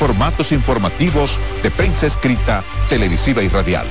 [0.00, 3.86] formatos informativos de prensa escrita, televisiva y radial.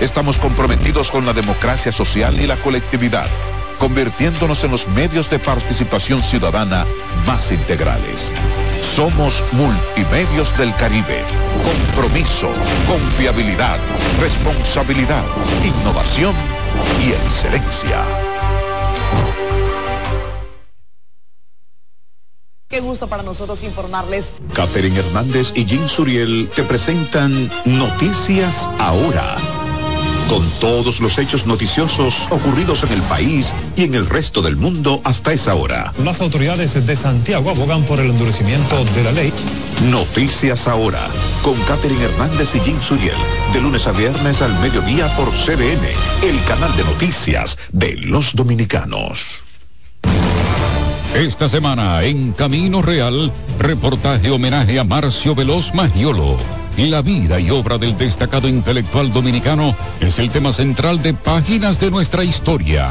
[0.00, 3.26] Estamos comprometidos con la democracia social y la colectividad,
[3.78, 6.86] convirtiéndonos en los medios de participación ciudadana
[7.26, 8.32] más integrales.
[8.96, 11.22] Somos Multimedios del Caribe.
[11.94, 12.48] Compromiso,
[12.88, 13.78] confiabilidad,
[14.18, 15.24] responsabilidad,
[15.62, 16.34] innovación
[17.04, 18.29] y excelencia.
[22.70, 24.32] Qué gusto para nosotros informarles.
[24.54, 29.38] Catherine Hernández y Jim Suriel te presentan Noticias Ahora.
[30.28, 35.00] Con todos los hechos noticiosos ocurridos en el país y en el resto del mundo
[35.02, 35.92] hasta esa hora.
[36.04, 39.32] Las autoridades de Santiago abogan por el endurecimiento de la ley.
[39.90, 41.08] Noticias Ahora.
[41.42, 43.16] Con Catherine Hernández y Jim Suriel.
[43.52, 45.88] De lunes a viernes al mediodía por CDN,
[46.22, 49.49] el canal de noticias de los dominicanos.
[51.14, 56.38] Esta semana en Camino Real, reportaje homenaje a Marcio Veloz Magiolo.
[56.76, 61.90] La vida y obra del destacado intelectual dominicano es el tema central de Páginas de
[61.90, 62.88] nuestra historia.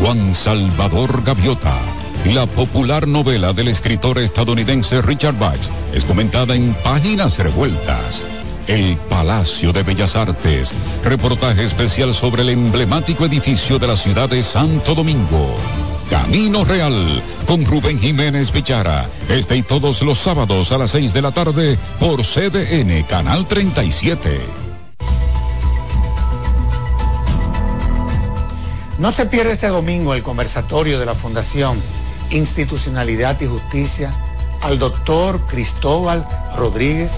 [0.00, 1.78] Juan Salvador Gaviota.
[2.26, 5.60] La popular novela del escritor estadounidense Richard Bach
[5.94, 8.26] es comentada en Páginas Revueltas.
[8.66, 10.74] El Palacio de Bellas Artes.
[11.04, 15.54] Reportaje especial sobre el emblemático edificio de la ciudad de Santo Domingo.
[16.12, 19.08] Camino Real con Rubén Jiménez Pichara.
[19.30, 24.38] Este y todos los sábados a las 6 de la tarde por CDN Canal 37.
[28.98, 31.80] No se pierde este domingo el conversatorio de la Fundación
[32.28, 34.12] Institucionalidad y Justicia
[34.60, 37.12] al doctor Cristóbal Rodríguez,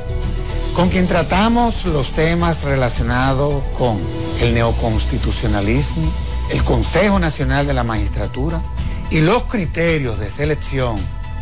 [0.72, 3.98] con quien tratamos los temas relacionados con
[4.40, 6.08] el neoconstitucionalismo,
[6.50, 8.62] el Consejo Nacional de la Magistratura,
[9.10, 10.96] y los criterios de selección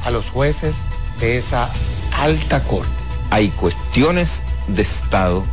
[0.05, 0.77] a los jueces
[1.21, 1.69] de esa
[2.19, 2.91] alta corte.
[3.31, 5.45] Hay cuestiones de Estado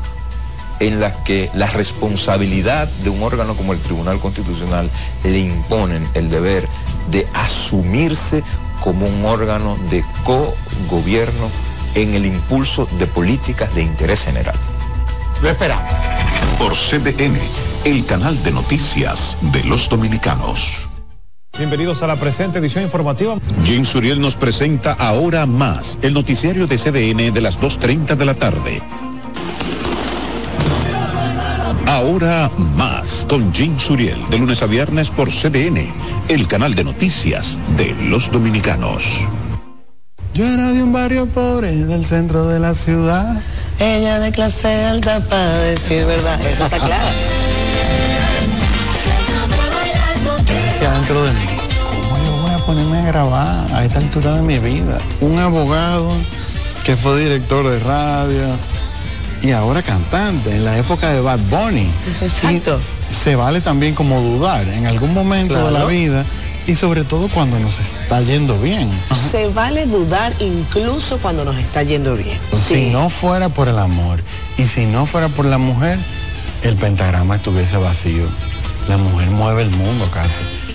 [0.79, 4.89] en las que la responsabilidad de un órgano como el Tribunal Constitucional
[5.23, 6.67] le imponen el deber
[7.11, 8.43] de asumirse
[8.81, 11.49] como un órgano de co-gobierno
[11.95, 14.55] en el impulso de políticas de interés general.
[15.41, 15.93] Lo esperamos.
[16.57, 17.37] Por CDN,
[17.85, 20.88] el canal de noticias de los dominicanos.
[21.59, 23.35] Bienvenidos a la presente edición informativa.
[23.65, 28.33] Jim Suriel nos presenta ahora más el noticiario de CDN de las 2.30 de la
[28.33, 28.81] tarde.
[31.85, 35.93] Ahora más con Jim Suriel de lunes a viernes por CDN,
[36.29, 39.03] el canal de noticias de los dominicanos.
[40.33, 43.41] Yo era de un barrio pobre del centro de la ciudad.
[43.79, 46.39] Ella de clase alta para decir verdad.
[46.39, 47.38] Eso está claro.
[50.79, 51.45] Dentro de mí,
[51.89, 54.97] ¿cómo yo voy a ponerme a grabar a esta altura de mi vida?
[55.19, 56.13] Un abogado
[56.85, 58.45] que fue director de radio
[59.41, 61.89] y ahora cantante en la época de Bad Bunny.
[62.21, 62.79] Exacto.
[63.11, 66.25] Y se vale también como dudar en algún momento de la vida
[66.65, 68.89] y sobre todo cuando nos está yendo bien.
[69.29, 72.37] Se vale dudar incluso cuando nos está yendo bien.
[72.67, 74.21] Si no fuera por el amor
[74.57, 75.99] y si no fuera por la mujer,
[76.63, 78.27] el pentagrama estuviese vacío.
[78.87, 80.68] La mujer mueve el mundo, Katy.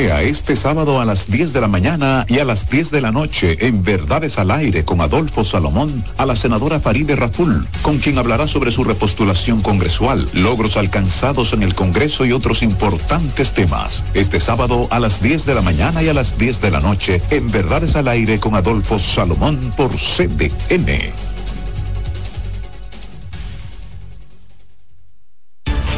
[0.00, 3.58] Este sábado a las 10 de la mañana y a las 10 de la noche
[3.66, 8.48] en Verdades al Aire con Adolfo Salomón a la senadora Faride Raful, con quien hablará
[8.48, 14.02] sobre su repostulación congresual, logros alcanzados en el Congreso y otros importantes temas.
[14.14, 17.20] Este sábado a las 10 de la mañana y a las 10 de la noche
[17.28, 21.12] en Verdades al Aire con Adolfo Salomón por CDN.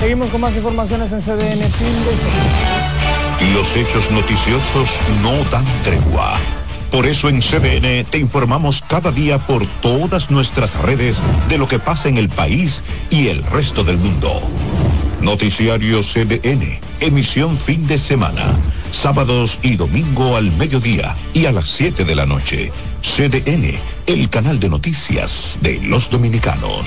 [0.00, 2.91] Seguimos con más informaciones en CDN.
[3.50, 4.88] Los hechos noticiosos
[5.20, 6.38] no dan tregua.
[6.92, 11.80] Por eso en CDN te informamos cada día por todas nuestras redes de lo que
[11.80, 14.40] pasa en el país y el resto del mundo.
[15.20, 18.54] Noticiario CDN, emisión fin de semana,
[18.92, 22.70] sábados y domingo al mediodía y a las 7 de la noche.
[23.02, 23.74] CDN,
[24.06, 26.86] el canal de noticias de los dominicanos.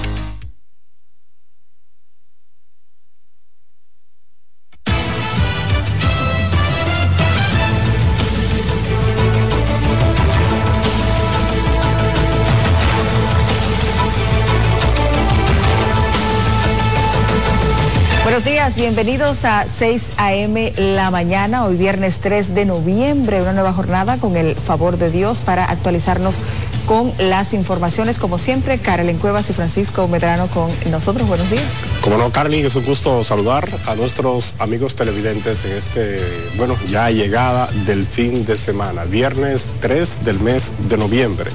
[18.75, 20.73] Bienvenidos a 6 a.m.
[20.77, 25.39] la mañana, hoy viernes 3 de noviembre, una nueva jornada con el favor de Dios
[25.39, 26.37] para actualizarnos
[26.85, 28.19] con las informaciones.
[28.19, 31.27] Como siempre, Carolyn Cuevas y Francisco Medrano con nosotros.
[31.27, 31.71] Buenos días.
[32.01, 36.21] Como no, Carolyn, es un gusto saludar a nuestros amigos televidentes en este,
[36.57, 41.51] bueno, ya llegada del fin de semana, viernes 3 del mes de noviembre.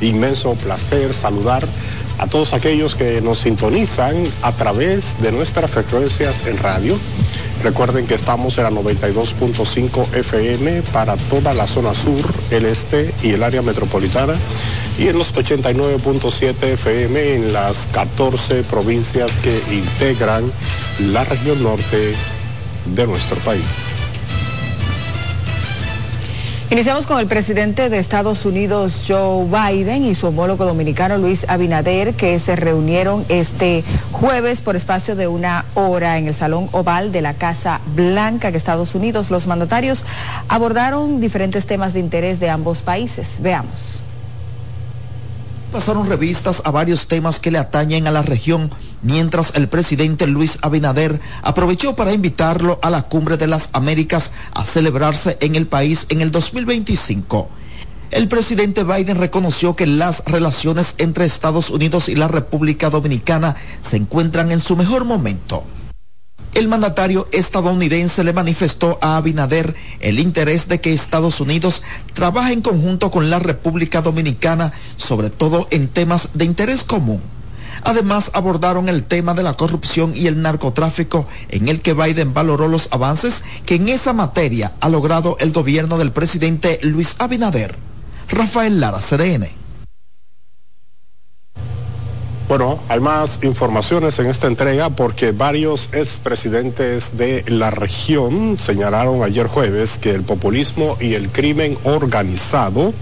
[0.00, 1.66] Inmenso placer saludar
[2.18, 6.98] a todos aquellos que nos sintonizan a través de nuestras frecuencias en radio.
[7.62, 13.30] Recuerden que estamos en la 92.5 FM para toda la zona sur, el este y
[13.30, 14.34] el área metropolitana
[14.98, 20.50] y en los 89.7 FM en las 14 provincias que integran
[21.10, 22.14] la región norte
[22.94, 23.95] de nuestro país.
[26.68, 32.14] Iniciamos con el presidente de Estados Unidos, Joe Biden, y su homólogo dominicano, Luis Abinader,
[32.14, 37.22] que se reunieron este jueves por espacio de una hora en el Salón Oval de
[37.22, 39.30] la Casa Blanca de Estados Unidos.
[39.30, 40.04] Los mandatarios
[40.48, 43.36] abordaron diferentes temas de interés de ambos países.
[43.40, 44.02] Veamos
[45.76, 48.70] pasaron revistas a varios temas que le atañen a la región,
[49.06, 54.64] mientras el presidente Luis Abinader aprovechó para invitarlo a la Cumbre de las Américas a
[54.64, 57.48] celebrarse en el país en el 2025.
[58.10, 63.96] El presidente Biden reconoció que las relaciones entre Estados Unidos y la República Dominicana se
[63.96, 65.64] encuentran en su mejor momento
[66.56, 71.82] el mandatario estadounidense le manifestó a Abinader el interés de que Estados Unidos
[72.14, 77.20] trabaje en conjunto con la República Dominicana, sobre todo en temas de interés común.
[77.86, 82.66] Además, abordaron el tema de la corrupción y el narcotráfico, en el que Biden valoró
[82.66, 87.76] los avances que en esa materia ha logrado el gobierno del presidente Luis Abinader.
[88.28, 89.65] Rafael Lara, CDN.
[92.48, 99.48] Bueno, hay más informaciones en esta entrega porque varios expresidentes de la región señalaron ayer
[99.48, 102.92] jueves que el populismo y el crimen organizado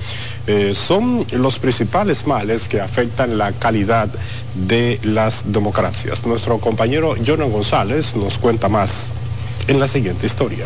[0.47, 4.09] eh, son los principales males que afectan la calidad
[4.55, 6.25] de las democracias.
[6.25, 9.09] Nuestro compañero Jonan González nos cuenta más
[9.69, 10.65] en la siguiente historia.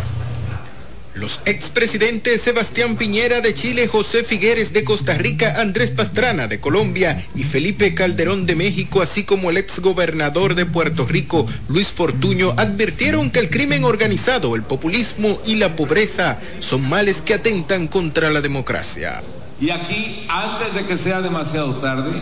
[1.18, 7.24] Los expresidentes Sebastián Piñera de Chile, José Figueres de Costa Rica, Andrés Pastrana de Colombia
[7.34, 13.32] y Felipe Calderón de México, así como el exgobernador de Puerto Rico, Luis Fortuño, advirtieron
[13.32, 18.40] que el crimen organizado, el populismo y la pobreza son males que atentan contra la
[18.40, 19.20] democracia.
[19.60, 22.12] Y aquí, antes de que sea demasiado tarde,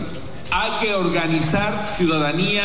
[0.49, 2.63] hay que organizar ciudadanía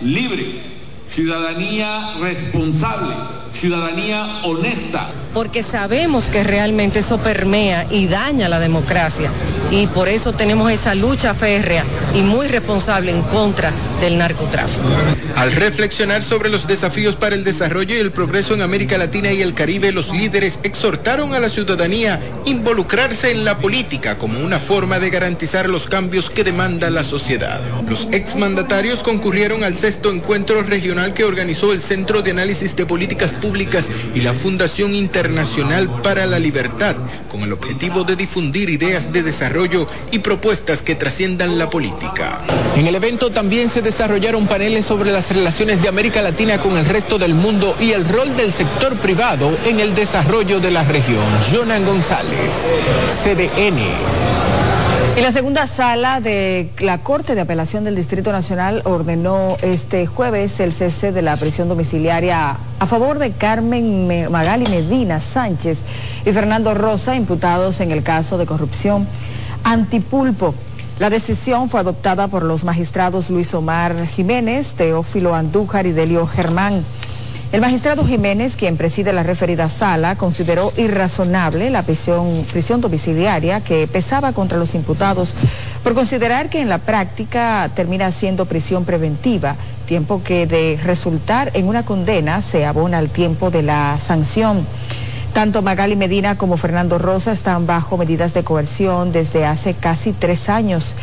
[0.00, 0.73] libre,
[1.14, 3.14] ciudadanía responsable,
[3.52, 9.30] ciudadanía honesta porque sabemos que realmente eso permea y daña la democracia.
[9.70, 11.84] Y por eso tenemos esa lucha férrea
[12.14, 14.88] y muy responsable en contra del narcotráfico.
[15.34, 19.42] Al reflexionar sobre los desafíos para el desarrollo y el progreso en América Latina y
[19.42, 25.00] el Caribe, los líderes exhortaron a la ciudadanía involucrarse en la política como una forma
[25.00, 27.60] de garantizar los cambios que demanda la sociedad.
[27.88, 33.32] Los exmandatarios concurrieron al sexto encuentro regional que organizó el Centro de Análisis de Políticas
[33.32, 36.96] Públicas y la Fundación Inter Internacional para la Libertad,
[37.30, 42.40] con el objetivo de difundir ideas de desarrollo y propuestas que trasciendan la política.
[42.76, 46.84] En el evento también se desarrollaron paneles sobre las relaciones de América Latina con el
[46.84, 51.24] resto del mundo y el rol del sector privado en el desarrollo de la región.
[51.50, 52.74] Jonan González,
[53.08, 54.43] CDN.
[55.16, 60.58] Y la segunda sala de la Corte de Apelación del Distrito Nacional ordenó este jueves
[60.58, 65.82] el cese de la prisión domiciliaria a favor de Carmen Magali Medina Sánchez
[66.26, 69.06] y Fernando Rosa, imputados en el caso de corrupción
[69.62, 70.52] antipulpo.
[70.98, 76.84] La decisión fue adoptada por los magistrados Luis Omar Jiménez, Teófilo Andújar y Delio Germán.
[77.54, 84.32] El magistrado Jiménez, quien preside la referida sala, consideró irrazonable la prisión, domiciliaria que pesaba
[84.32, 85.36] contra los imputados
[85.84, 89.54] por considerar que en la práctica termina siendo prisión preventiva,
[89.86, 94.66] tiempo que de resultar en una condena se abona al tiempo de la sanción.
[95.32, 100.48] Tanto Magali Medina como Fernando Rosa están bajo medidas de coerción desde hace casi tres
[100.48, 100.96] años.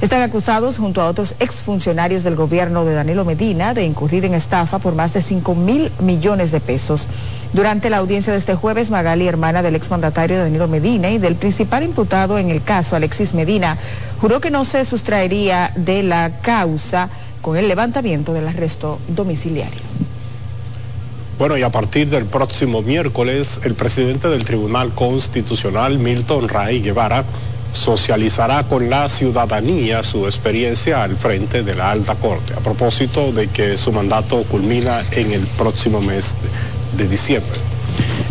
[0.00, 4.78] Están acusados junto a otros exfuncionarios del gobierno de Danilo Medina de incurrir en estafa
[4.78, 7.06] por más de 5 mil millones de pesos.
[7.52, 11.84] Durante la audiencia de este jueves, Magali, hermana del exmandatario Danilo Medina y del principal
[11.84, 13.78] imputado en el caso, Alexis Medina,
[14.20, 17.08] juró que no se sustraería de la causa
[17.40, 19.80] con el levantamiento del arresto domiciliario.
[21.38, 27.24] Bueno, y a partir del próximo miércoles, el presidente del Tribunal Constitucional, Milton Ray Guevara,
[27.74, 33.48] socializará con la ciudadanía su experiencia al frente de la alta corte, a propósito de
[33.48, 36.30] que su mandato culmina en el próximo mes
[36.96, 37.60] de diciembre.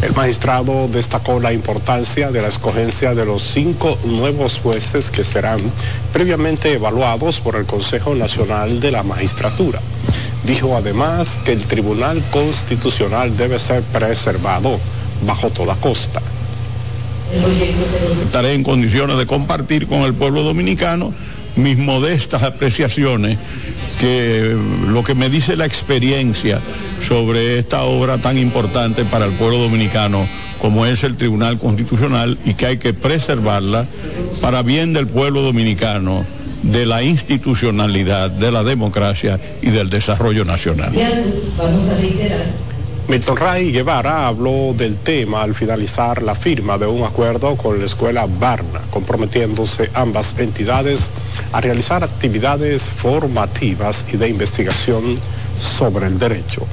[0.01, 5.59] El magistrado destacó la importancia de la escogencia de los cinco nuevos jueces que serán
[6.11, 9.79] previamente evaluados por el Consejo Nacional de la Magistratura.
[10.45, 14.77] Dijo además que el Tribunal Constitucional debe ser preservado
[15.25, 16.21] bajo toda costa.
[18.21, 21.13] Estaré en condiciones de compartir con el pueblo dominicano
[21.55, 23.37] mis modestas apreciaciones,
[23.99, 24.55] que
[24.87, 26.59] lo que me dice la experiencia
[27.07, 30.27] sobre esta obra tan importante para el pueblo dominicano
[30.59, 33.85] como es el Tribunal Constitucional y que hay que preservarla
[34.41, 36.25] para bien del pueblo dominicano,
[36.63, 40.93] de la institucionalidad, de la democracia y del desarrollo nacional.
[41.57, 42.72] Vamos a reiterar.
[43.07, 47.85] Milton Ray Guevara habló del tema al finalizar la firma de un acuerdo con la
[47.85, 51.09] escuela Barna, comprometiéndose ambas entidades
[51.51, 55.17] a realizar actividades formativas y de investigación
[55.59, 56.65] sobre el derecho.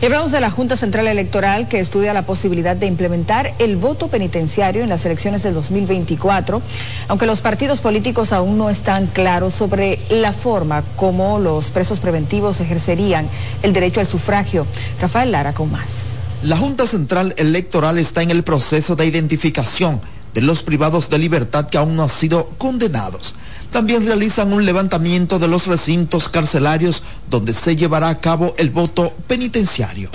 [0.00, 4.06] Y hablamos de la Junta Central Electoral que estudia la posibilidad de implementar el voto
[4.06, 6.62] penitenciario en las elecciones del 2024,
[7.08, 12.60] aunque los partidos políticos aún no están claros sobre la forma como los presos preventivos
[12.60, 13.28] ejercerían
[13.64, 14.68] el derecho al sufragio.
[15.00, 16.18] Rafael Lara con más.
[16.44, 20.00] La Junta Central Electoral está en el proceso de identificación
[20.32, 23.34] de los privados de libertad que aún no han sido condenados
[23.70, 29.12] también realizan un levantamiento de los recintos carcelarios donde se llevará a cabo el voto
[29.26, 30.10] penitenciario.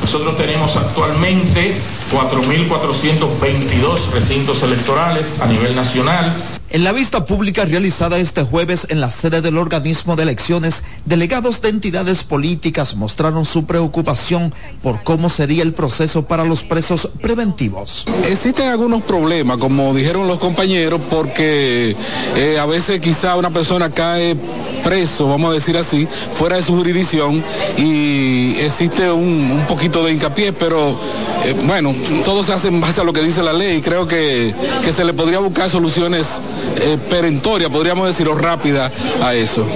[0.00, 1.76] Nosotros tenemos actualmente
[2.10, 6.34] 4.422 recintos electorales a nivel nacional
[6.70, 11.62] en la vista pública realizada este jueves en la sede del organismo de elecciones, delegados
[11.62, 18.04] de entidades políticas mostraron su preocupación por cómo sería el proceso para los presos preventivos.
[18.28, 21.96] Existen algunos problemas, como dijeron los compañeros, porque
[22.36, 24.36] eh, a veces quizá una persona cae
[24.84, 27.42] preso, vamos a decir así, fuera de su jurisdicción
[27.76, 30.98] y existe un, poquito de hincapié, pero
[31.44, 31.94] eh, bueno,
[32.24, 34.92] todo se hace en base a lo que dice la ley y creo que, que
[34.92, 36.40] se le podría buscar soluciones
[36.76, 38.90] eh, perentoria, podríamos decirlo, rápida
[39.22, 39.66] a eso.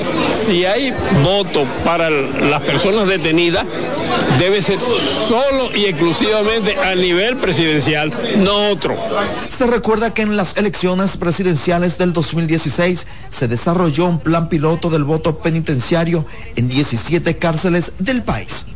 [0.45, 3.65] Si hay voto para las personas detenidas,
[4.39, 4.79] debe ser
[5.29, 8.97] solo y exclusivamente a nivel presidencial, no otro.
[9.49, 15.05] Se recuerda que en las elecciones presidenciales del 2016 se desarrolló un plan piloto del
[15.05, 18.67] voto penitenciario en 17 cárceles del país.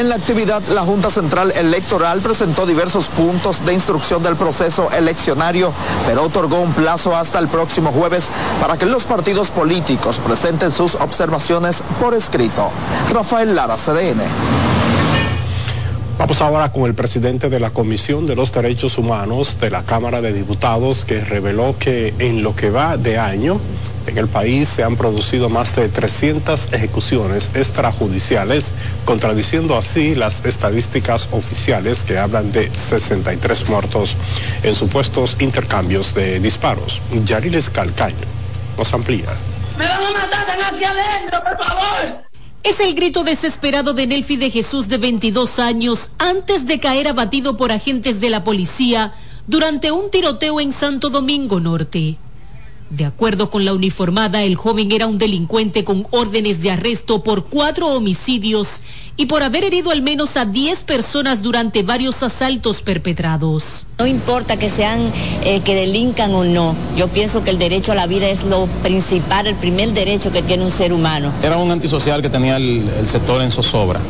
[0.00, 5.74] En la actividad, la Junta Central Electoral presentó diversos puntos de instrucción del proceso eleccionario,
[6.06, 8.30] pero otorgó un plazo hasta el próximo jueves
[8.62, 12.70] para que los partidos políticos presenten sus observaciones por escrito.
[13.12, 14.22] Rafael Lara, CDN.
[16.16, 20.22] Vamos ahora con el presidente de la Comisión de los Derechos Humanos de la Cámara
[20.22, 23.60] de Diputados, que reveló que en lo que va de año,
[24.06, 28.64] en el país se han producido más de 300 ejecuciones extrajudiciales,
[29.04, 34.16] contradiciendo así las estadísticas oficiales que hablan de 63 muertos
[34.62, 37.00] en supuestos intercambios de disparos.
[37.24, 38.16] Yariles Calcaño
[38.76, 39.26] nos amplía.
[39.78, 42.24] ¡Me van a matar hacia adentro, por favor!
[42.62, 47.56] Es el grito desesperado de Nelfi de Jesús de 22 años antes de caer abatido
[47.56, 49.14] por agentes de la policía
[49.46, 52.18] durante un tiroteo en Santo Domingo Norte.
[52.90, 57.44] De acuerdo con la uniformada, el joven era un delincuente con órdenes de arresto por
[57.44, 58.82] cuatro homicidios
[59.16, 63.86] y por haber herido al menos a diez personas durante varios asaltos perpetrados.
[64.00, 65.12] No importa que sean,
[65.44, 68.66] eh, que delincan o no, yo pienso que el derecho a la vida es lo
[68.82, 71.32] principal, el primer derecho que tiene un ser humano.
[71.44, 74.00] Era un antisocial que tenía el, el sector en zozobra,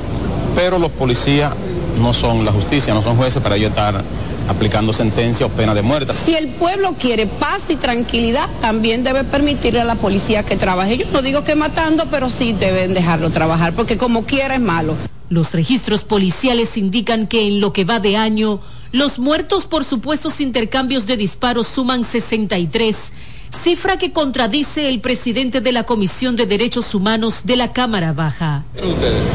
[0.55, 1.55] pero los policías
[1.99, 4.03] no son la justicia, no son jueces para ellos estar
[4.49, 6.13] aplicando sentencia o pena de muerte.
[6.17, 10.99] Si el pueblo quiere paz y tranquilidad, también debe permitirle a la policía que trabaje.
[10.99, 14.95] Yo no digo que matando, pero sí deben dejarlo trabajar, porque como quiera es malo.
[15.29, 20.41] Los registros policiales indican que en lo que va de año, los muertos por supuestos
[20.41, 23.13] intercambios de disparos suman 63
[23.51, 28.65] cifra que contradice el presidente de la Comisión de Derechos Humanos de la Cámara Baja.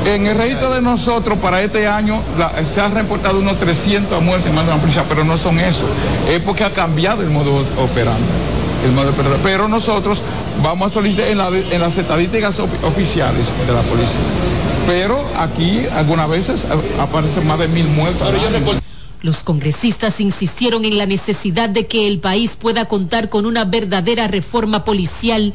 [0.05, 2.21] En el registro de nosotros para este año
[2.73, 5.85] se han reportado unos 300 muertes en de policía, pero no son eso,
[6.29, 8.23] es porque ha cambiado el modo operante.
[8.85, 9.39] El modo operante.
[9.43, 10.21] Pero nosotros
[10.61, 11.37] vamos a solicitar en,
[11.79, 14.19] las estadísticas oficiales de la policía.
[14.87, 16.65] Pero aquí algunas veces
[16.99, 18.27] aparecen más de mil muertos.
[19.25, 24.27] Los congresistas insistieron en la necesidad de que el país pueda contar con una verdadera
[24.27, 25.51] reforma policial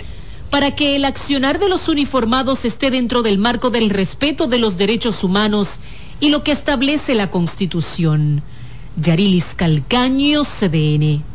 [0.51, 4.77] para que el accionar de los uniformados esté dentro del marco del respeto de los
[4.77, 5.79] derechos humanos
[6.19, 8.43] y lo que establece la Constitución.
[8.97, 11.30] Yarilis Calcaño, CDN.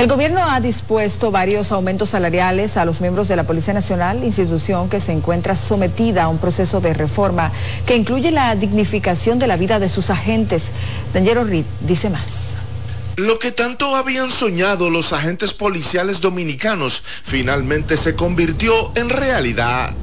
[0.00, 4.88] El gobierno ha dispuesto varios aumentos salariales a los miembros de la Policía Nacional, institución
[4.88, 7.52] que se encuentra sometida a un proceso de reforma
[7.84, 10.72] que incluye la dignificación de la vida de sus agentes.
[11.12, 12.54] Daniel Reed dice más.
[13.16, 19.94] Lo que tanto habían soñado los agentes policiales dominicanos finalmente se convirtió en realidad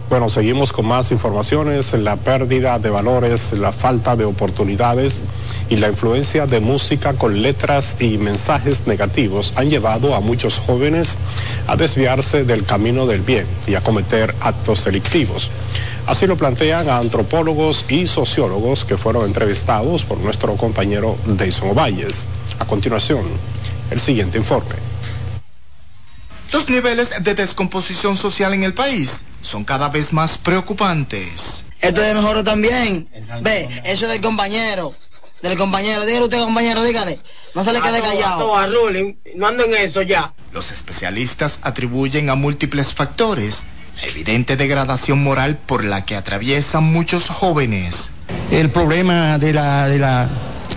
[0.07, 1.93] Bueno, seguimos con más informaciones.
[1.93, 5.21] La pérdida de valores, la falta de oportunidades
[5.67, 11.17] y la influencia de música con letras y mensajes negativos han llevado a muchos jóvenes
[11.65, 15.49] a desviarse del camino del bien y a cometer actos delictivos.
[16.05, 22.27] Así lo plantean a antropólogos y sociólogos que fueron entrevistados por nuestro compañero Deison Ovalles.
[22.59, 23.23] A continuación,
[23.89, 24.94] el siguiente informe.
[26.51, 31.65] Los niveles de descomposición social en el país son cada vez más preocupantes.
[31.81, 33.09] Esto es de nosotros también.
[33.41, 34.93] Ve, eso del compañero.
[35.41, 37.19] Del compañero, dígale usted compañero, dígale.
[37.53, 38.39] No se le quede callado.
[39.35, 40.33] No ando en eso ya.
[40.53, 43.65] Los especialistas atribuyen a múltiples factores
[44.01, 48.09] la evidente degradación moral por la que atraviesan muchos jóvenes.
[48.51, 50.29] El problema de la, de la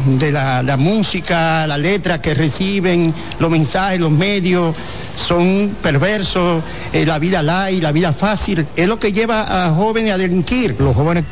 [0.07, 4.75] de la, música, la letra que reciben, los mensajes, los medios,
[5.17, 10.13] son perversos, eh, la vida light, la vida fácil, es lo que lleva a jóvenes
[10.13, 10.77] a delinquir.
[10.79, 11.25] Los jóvenes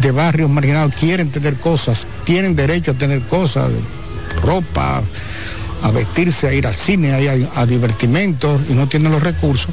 [0.00, 3.70] de barrios marginados quieren tener cosas, tienen derecho a tener cosas,
[4.42, 5.02] ropa,
[5.82, 9.70] a vestirse, a ir al cine, a, a divertimentos y no tienen los recursos,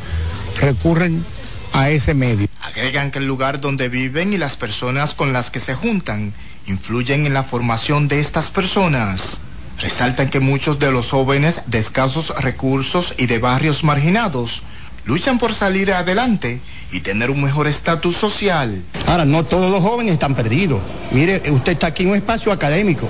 [0.61, 1.25] recurren
[1.73, 2.47] a ese medio.
[2.61, 6.33] Agregan que el lugar donde viven y las personas con las que se juntan
[6.67, 9.41] influyen en la formación de estas personas.
[9.79, 14.63] Resaltan que muchos de los jóvenes de escasos recursos y de barrios marginados
[15.05, 16.59] luchan por salir adelante
[16.91, 18.83] y tener un mejor estatus social.
[19.05, 20.81] Ahora, no todos los jóvenes están perdidos.
[21.11, 23.07] Mire, usted está aquí en un espacio académico.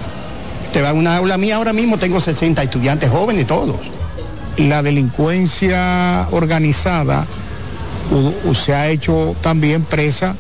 [0.74, 3.78] Te va a una aula mía ahora mismo, tengo 60 estudiantes jóvenes todos.
[4.58, 7.26] La delincuencia organizada
[8.54, 10.36] se ha hecho también presa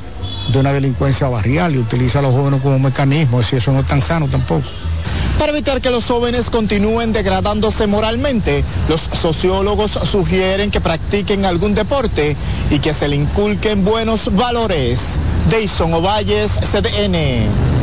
[0.51, 3.88] de una delincuencia barrial y utiliza a los jóvenes como mecanismo, y eso no es
[3.88, 4.65] tan sano tampoco.
[5.39, 12.36] Para evitar que los jóvenes continúen degradándose moralmente, los sociólogos sugieren que practiquen algún deporte
[12.71, 15.19] y que se le inculquen buenos valores.
[15.49, 17.76] Deison Ovalles, CDN.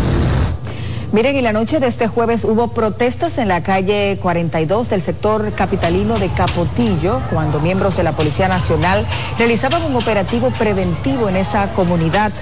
[1.14, 5.52] Miren, y la noche de este jueves hubo protestas en la calle 42 del sector
[5.52, 9.06] capitalino de Capotillo, cuando miembros de la Policía Nacional
[9.38, 12.32] realizaban un operativo preventivo en esa comunidad.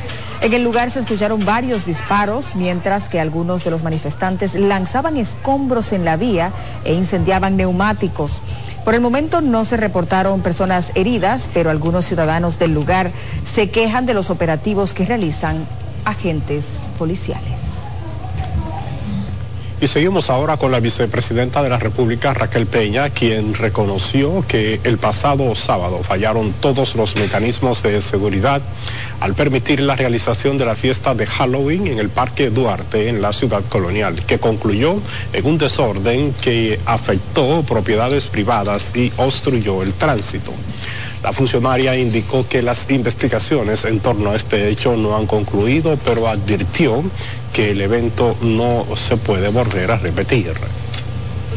[0.40, 5.92] En el lugar se escucharon varios disparos, mientras que algunos de los manifestantes lanzaban escombros
[5.92, 6.50] en la vía
[6.86, 8.40] e incendiaban neumáticos.
[8.86, 13.10] Por el momento no se reportaron personas heridas, pero algunos ciudadanos del lugar
[13.44, 15.62] se quejan de los operativos que realizan
[16.06, 16.64] agentes
[16.98, 17.61] policiales.
[19.82, 24.96] Y seguimos ahora con la vicepresidenta de la República, Raquel Peña, quien reconoció que el
[24.96, 28.62] pasado sábado fallaron todos los mecanismos de seguridad
[29.18, 33.32] al permitir la realización de la fiesta de Halloween en el Parque Duarte, en la
[33.32, 34.94] ciudad colonial, que concluyó
[35.32, 40.52] en un desorden que afectó propiedades privadas y obstruyó el tránsito.
[41.24, 46.26] La funcionaria indicó que las investigaciones en torno a este hecho no han concluido, pero
[46.28, 47.02] advirtió
[47.52, 50.52] que el evento no se puede volver a repetir.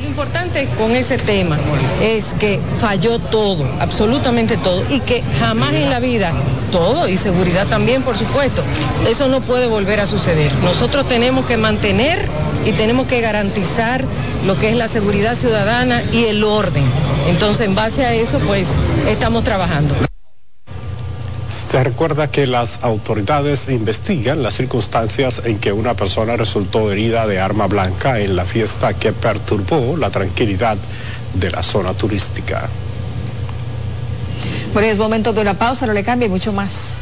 [0.02, 1.58] Lo importante con ese tema
[2.02, 6.32] es que falló todo, absolutamente todo, y que jamás en la vida,
[6.72, 8.64] todo, y seguridad también, por supuesto,
[9.10, 10.52] eso no puede volver a suceder.
[10.64, 12.28] Nosotros tenemos que mantener
[12.66, 14.04] y tenemos que garantizar
[14.46, 16.86] lo que es la seguridad ciudadana y el orden.
[17.28, 18.68] Entonces, en base a eso, pues,
[19.10, 19.96] estamos trabajando.
[21.76, 27.42] Se recuerda que las autoridades investigan las circunstancias en que una persona resultó herida de
[27.42, 30.78] arma blanca en la fiesta que perturbó la tranquilidad
[31.34, 32.70] de la zona turística.
[34.72, 37.02] Bueno, es momento de una pausa, no le cambie mucho más.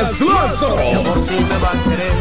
[0.00, 0.76] Peña Suazo.
[0.76, 2.12] Mi amor, si me va a querer,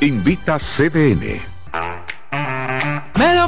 [0.00, 1.51] Invita CDN.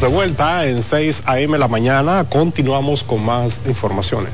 [0.00, 1.56] De vuelta en 6 a.m.
[1.56, 2.24] la mañana.
[2.24, 4.32] Continuamos con más informaciones.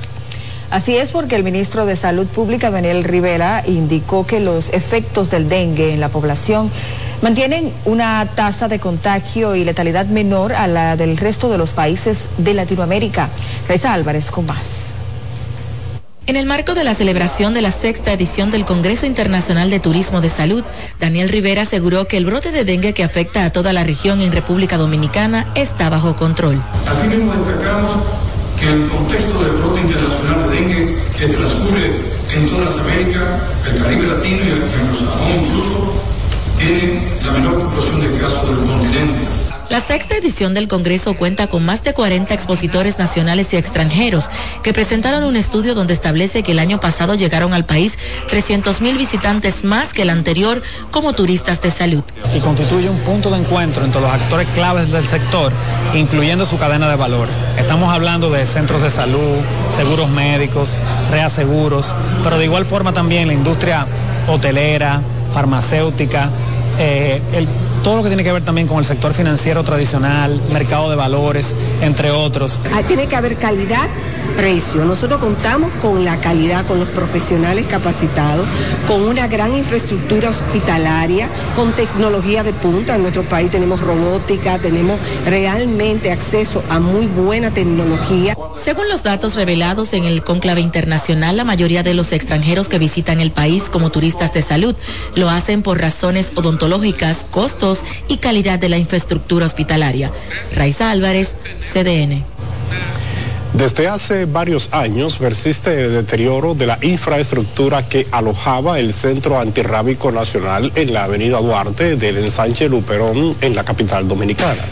[0.70, 5.48] Así es porque el ministro de Salud Pública, Daniel Rivera, indicó que los efectos del
[5.48, 6.70] dengue en la población
[7.20, 12.28] mantienen una tasa de contagio y letalidad menor a la del resto de los países
[12.38, 13.28] de Latinoamérica.
[13.68, 14.99] Reza Álvarez con más.
[16.30, 20.20] En el marco de la celebración de la sexta edición del Congreso Internacional de Turismo
[20.20, 20.62] de Salud,
[21.00, 24.30] Daniel Rivera aseguró que el brote de dengue que afecta a toda la región en
[24.30, 26.62] República Dominicana está bajo control.
[26.86, 27.90] Asimismo destacamos
[28.60, 31.90] que el contexto del brote internacional de dengue que transcurre
[32.32, 33.24] en todas las Américas,
[33.68, 36.04] el Caribe Latino y el anglosajón incluso,
[36.58, 39.39] tiene la menor población de casos del continente.
[39.70, 44.28] La sexta edición del Congreso cuenta con más de 40 expositores nacionales y extranjeros
[44.64, 47.96] que presentaron un estudio donde establece que el año pasado llegaron al país
[48.30, 52.02] 300.000 visitantes más que el anterior como turistas de salud.
[52.34, 55.52] y constituye un punto de encuentro entre los actores claves del sector,
[55.94, 57.28] incluyendo su cadena de valor.
[57.56, 59.38] Estamos hablando de centros de salud,
[59.76, 60.76] seguros médicos,
[61.12, 63.86] reaseguros, pero de igual forma también la industria
[64.26, 65.00] hotelera,
[65.32, 66.28] farmacéutica,
[66.78, 67.48] eh, el-
[67.82, 71.54] todo lo que tiene que ver también con el sector financiero tradicional, mercado de valores,
[71.80, 72.60] entre otros.
[72.72, 73.88] Ah, Tiene que haber calidad,
[74.36, 74.84] precio.
[74.84, 78.46] Nosotros contamos con la calidad, con los profesionales capacitados,
[78.86, 82.94] con una gran infraestructura hospitalaria, con tecnología de punta.
[82.96, 88.36] En nuestro país tenemos robótica, tenemos realmente acceso a muy buena tecnología.
[88.56, 93.20] Según los datos revelados en el conclave internacional, la mayoría de los extranjeros que visitan
[93.20, 94.76] el país como turistas de salud
[95.14, 97.69] lo hacen por razones odontológicas, costos
[98.08, 100.10] y calidad de la infraestructura hospitalaria.
[100.54, 102.24] Raiza Álvarez, CDN.
[103.52, 110.12] Desde hace varios años persiste el deterioro de la infraestructura que alojaba el Centro Antirrábico
[110.12, 114.62] Nacional en la avenida Duarte del ensanche Luperón en la capital dominicana.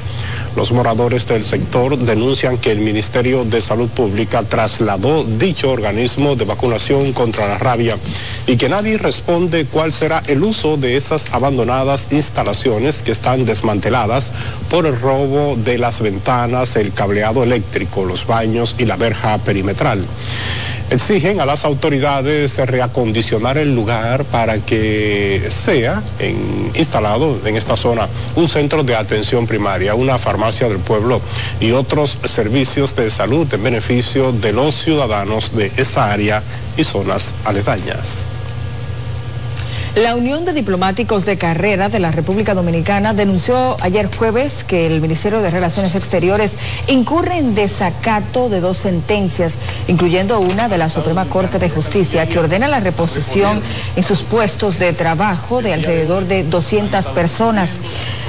[0.57, 6.45] Los moradores del sector denuncian que el Ministerio de Salud Pública trasladó dicho organismo de
[6.45, 7.97] vacunación contra la rabia
[8.47, 14.33] y que nadie responde cuál será el uso de esas abandonadas instalaciones que están desmanteladas
[14.69, 20.05] por el robo de las ventanas, el cableado eléctrico, los baños y la verja perimetral.
[20.91, 26.03] Exigen a las autoridades reacondicionar el lugar para que sea
[26.75, 31.21] instalado en esta zona un centro de atención primaria, una farmacia del pueblo
[31.61, 36.43] y otros servicios de salud en beneficio de los ciudadanos de esa área
[36.79, 38.28] y zonas aledañas.
[40.03, 45.01] La Unión de Diplomáticos de Carrera de la República Dominicana denunció ayer jueves que el
[45.01, 46.53] Ministerio de Relaciones Exteriores
[46.87, 49.57] incurre en desacato de dos sentencias,
[49.89, 53.61] incluyendo una de la Suprema Corte de Justicia que ordena la reposición
[53.97, 57.71] en sus puestos de trabajo de alrededor de 200 personas.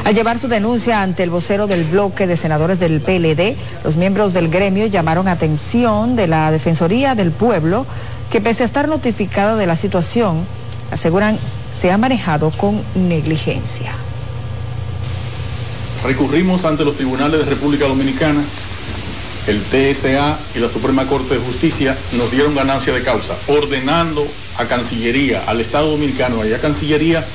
[0.05, 4.33] Al llevar su denuncia ante el vocero del bloque de senadores del PLD, los miembros
[4.33, 7.85] del gremio llamaron atención de la Defensoría del Pueblo
[8.31, 10.47] que pese a estar notificada de la situación,
[10.91, 11.37] aseguran
[11.71, 13.93] se ha manejado con negligencia.
[16.03, 18.41] Recurrimos ante los tribunales de República Dominicana,
[19.47, 24.25] el TSA y la Suprema Corte de Justicia nos dieron ganancia de causa, ordenando
[24.57, 27.25] a Cancillería, al Estado Dominicano y a Cancillería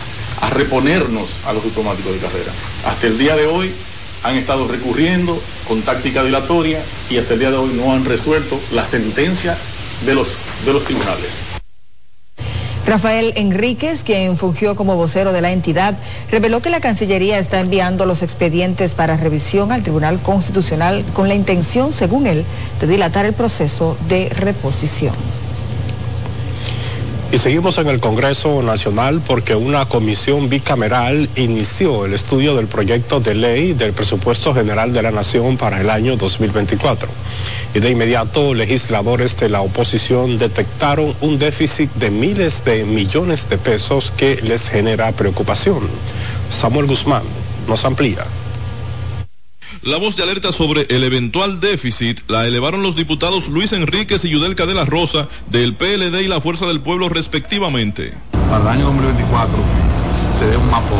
[0.41, 2.53] a reponernos a los diplomáticos de carrera.
[2.87, 3.73] Hasta el día de hoy
[4.23, 8.61] han estado recurriendo con táctica dilatoria y hasta el día de hoy no han resuelto
[8.73, 9.57] la sentencia
[10.07, 11.54] de los, de los tribunales.
[12.87, 15.95] Rafael Enríquez, quien fungió como vocero de la entidad,
[16.31, 21.35] reveló que la Cancillería está enviando los expedientes para revisión al Tribunal Constitucional con la
[21.35, 22.45] intención, según él,
[22.81, 25.15] de dilatar el proceso de reposición.
[27.35, 33.19] Y seguimos en el Congreso Nacional porque una comisión bicameral inició el estudio del proyecto
[33.19, 37.09] de ley del presupuesto general de la Nación para el año 2024.
[37.75, 43.59] Y de inmediato legisladores de la oposición detectaron un déficit de miles de millones de
[43.59, 45.81] pesos que les genera preocupación.
[46.53, 47.25] Samuel Guzmán
[47.67, 48.25] nos amplía.
[49.85, 54.31] La voz de alerta sobre el eventual déficit la elevaron los diputados Luis Enríquez y
[54.31, 58.15] Yudelca de la Rosa del PLD y la Fuerza del Pueblo respectivamente.
[58.49, 59.59] para el año 2024
[60.39, 60.95] se ve un mapo.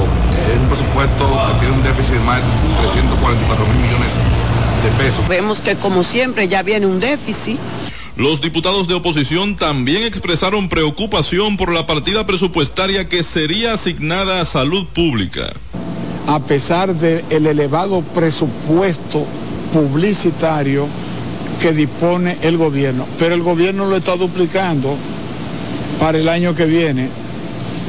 [0.53, 2.45] Es un presupuesto que tiene un déficit de más de
[2.83, 4.19] 344 mil millones
[4.83, 5.29] de pesos.
[5.29, 7.59] Vemos que como siempre ya viene un déficit.
[8.17, 14.45] Los diputados de oposición también expresaron preocupación por la partida presupuestaria que sería asignada a
[14.45, 15.55] salud pública.
[16.27, 19.27] A pesar del elevado presupuesto
[19.73, 20.87] publicitario
[21.61, 23.07] que dispone el gobierno.
[23.19, 24.97] Pero el gobierno lo está duplicando
[25.99, 27.09] para el año que viene.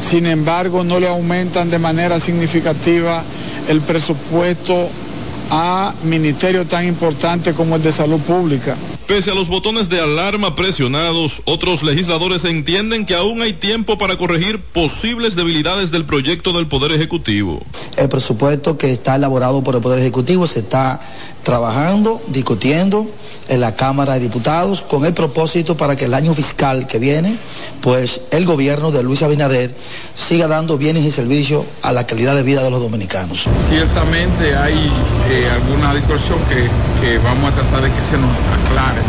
[0.02, 3.24] Sin embargo, no le aumentan de manera significativa
[3.68, 4.90] el presupuesto
[5.50, 8.76] a ministerios tan importantes como el de salud pública.
[9.08, 14.18] Pese a los botones de alarma presionados, otros legisladores entienden que aún hay tiempo para
[14.18, 17.62] corregir posibles debilidades del proyecto del Poder Ejecutivo.
[17.98, 21.00] El presupuesto que está elaborado por el Poder Ejecutivo se está
[21.44, 23.06] trabajando, discutiendo
[23.48, 27.38] en la Cámara de Diputados con el propósito para que el año fiscal que viene,
[27.82, 29.74] pues el gobierno de Luis Abinader
[30.16, 33.48] siga dando bienes y servicios a la calidad de vida de los dominicanos.
[33.70, 34.92] Ciertamente hay
[35.30, 36.70] eh, alguna distorsión que,
[37.02, 39.02] que vamos a tratar de que se nos aclare,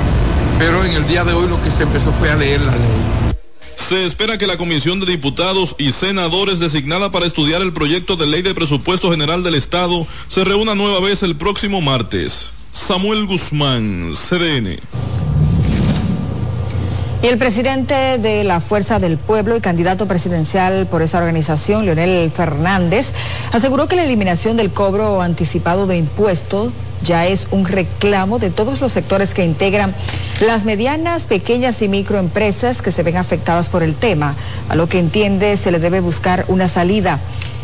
[0.58, 3.34] pero en el día de hoy lo que se empezó fue a leer la ley.
[3.76, 8.26] Se espera que la Comisión de Diputados y Senadores designada para estudiar el proyecto de
[8.26, 12.50] ley de presupuesto general del Estado se reúna nueva vez el próximo martes.
[12.72, 14.80] Samuel Guzmán, CDN.
[17.26, 22.30] Y el presidente de la Fuerza del Pueblo y candidato presidencial por esa organización, Leonel
[22.30, 23.12] Fernández,
[23.52, 28.80] aseguró que la eliminación del cobro anticipado de impuestos ya es un reclamo de todos
[28.80, 29.94] los sectores que integran
[30.40, 34.34] las medianas, pequeñas y microempresas que se ven afectadas por el tema,
[34.68, 37.18] a lo que entiende se le debe buscar una salida.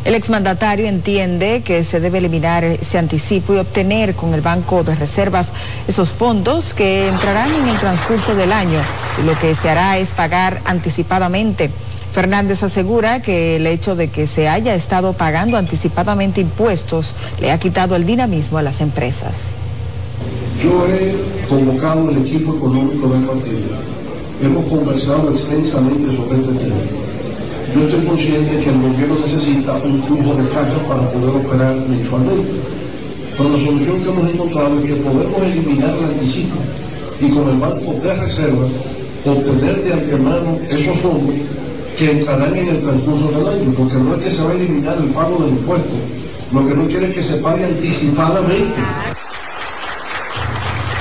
[0.04, 4.96] El exmandatario entiende que se debe eliminar ese anticipo y obtener con el Banco de
[4.96, 5.52] Reservas
[5.86, 8.80] esos fondos que entrarán en el transcurso del año
[9.22, 11.70] y lo que se hará es pagar anticipadamente.
[12.12, 17.58] Fernández asegura que el hecho de que se haya estado pagando anticipadamente impuestos le ha
[17.58, 19.54] quitado el dinamismo a las empresas.
[20.62, 23.80] Yo he convocado el equipo económico del partido.
[24.42, 26.76] Hemos conversado extensamente sobre este tema.
[27.74, 32.52] Yo estoy consciente que el gobierno necesita un flujo de caja para poder operar mensualmente.
[33.38, 36.56] Pero la solución que hemos encontrado es que podemos eliminar el anticipo
[37.20, 38.66] y con el banco de reserva
[39.24, 41.61] obtener de antemano esos fondos
[41.96, 44.96] que entrarán en el transcurso del año, porque no es que se va a eliminar
[44.96, 45.94] el pago del impuesto,
[46.52, 48.80] lo que no quiere es que se pague anticipadamente.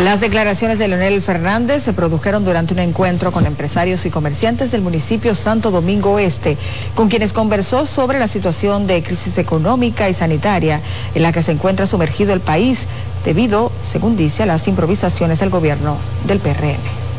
[0.04, 4.82] Las declaraciones de Leonel Fernández se produjeron durante un encuentro con empresarios y comerciantes del
[4.82, 6.58] municipio Santo Domingo Oeste,
[6.95, 10.82] con quienes conversó sobre la situación de crisis económica y sanitaria
[11.13, 12.88] en la que se encuentra sumergido el país
[13.23, 17.11] debido, según dice, a las improvisaciones del gobierno del PRM.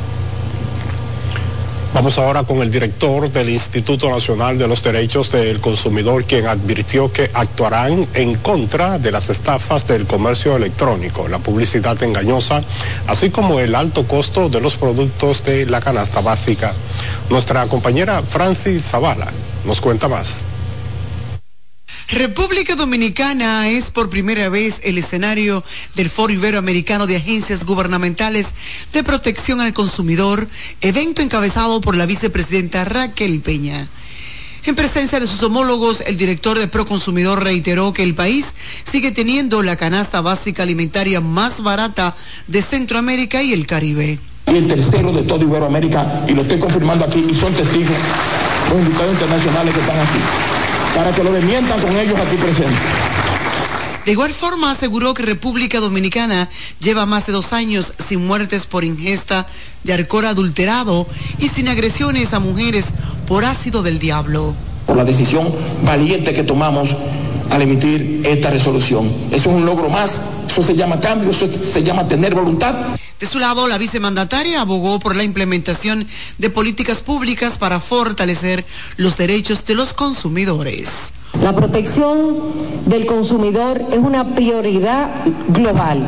[1.94, 7.12] Vamos ahora con el director del Instituto Nacional de los Derechos del Consumidor, quien advirtió
[7.12, 12.62] que actuarán en contra de las estafas del comercio electrónico, la publicidad engañosa,
[13.08, 16.72] así como el alto costo de los productos de la canasta básica.
[17.28, 19.30] Nuestra compañera Francis Zavala
[19.66, 20.51] nos cuenta más.
[22.12, 28.48] República Dominicana es por primera vez el escenario del Foro Iberoamericano de Agencias Gubernamentales
[28.92, 30.46] de Protección al Consumidor,
[30.82, 33.88] evento encabezado por la vicepresidenta Raquel Peña.
[34.66, 39.62] En presencia de sus homólogos, el director de Proconsumidor reiteró que el país sigue teniendo
[39.62, 42.14] la canasta básica alimentaria más barata
[42.46, 44.18] de Centroamérica y el Caribe.
[44.48, 47.96] y el tercero de toda Iberoamérica, y lo estoy confirmando aquí, y son testigos
[48.68, 50.61] los invitados internacionales que están aquí,
[50.94, 52.78] para que lo desmientan con ellos aquí presentes.
[54.04, 56.48] De igual forma aseguró que República Dominicana
[56.80, 59.46] lleva más de dos años sin muertes por ingesta
[59.84, 61.06] de alcohol adulterado
[61.38, 62.86] y sin agresiones a mujeres
[63.28, 64.54] por ácido del diablo.
[64.86, 65.48] por la decisión
[65.84, 66.96] valiente que tomamos
[67.50, 69.10] al emitir esta resolución.
[69.30, 72.74] Eso es un logro más, eso se llama cambio, eso se llama tener voluntad.
[73.22, 76.08] De su lado, la vicemandataria abogó por la implementación
[76.38, 78.64] de políticas públicas para fortalecer
[78.96, 81.14] los derechos de los consumidores.
[81.40, 82.36] La protección
[82.84, 85.08] del consumidor es una prioridad
[85.46, 86.04] global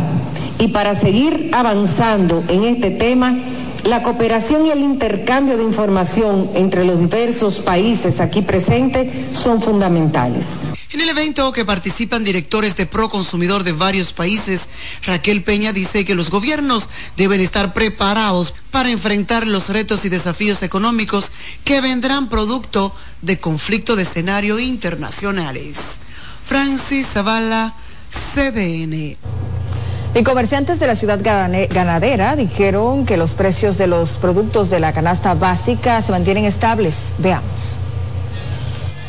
[0.59, 3.38] y para seguir avanzando en este tema,
[3.85, 10.47] la cooperación y el intercambio de información entre los diversos países aquí presentes son fundamentales.
[10.90, 14.68] En el evento que participan directores de Proconsumidor de varios países,
[15.05, 20.62] Raquel Peña dice que los gobiernos deben estar preparados para enfrentar los retos y desafíos
[20.62, 21.33] económicos
[21.64, 25.99] que vendrán producto de conflictos de escenario internacionales.
[26.44, 27.75] Francis Zavala,
[28.35, 29.16] CDN.
[30.14, 34.92] Y comerciantes de la ciudad ganadera dijeron que los precios de los productos de la
[34.92, 37.12] canasta básica se mantienen estables.
[37.18, 37.79] Veamos.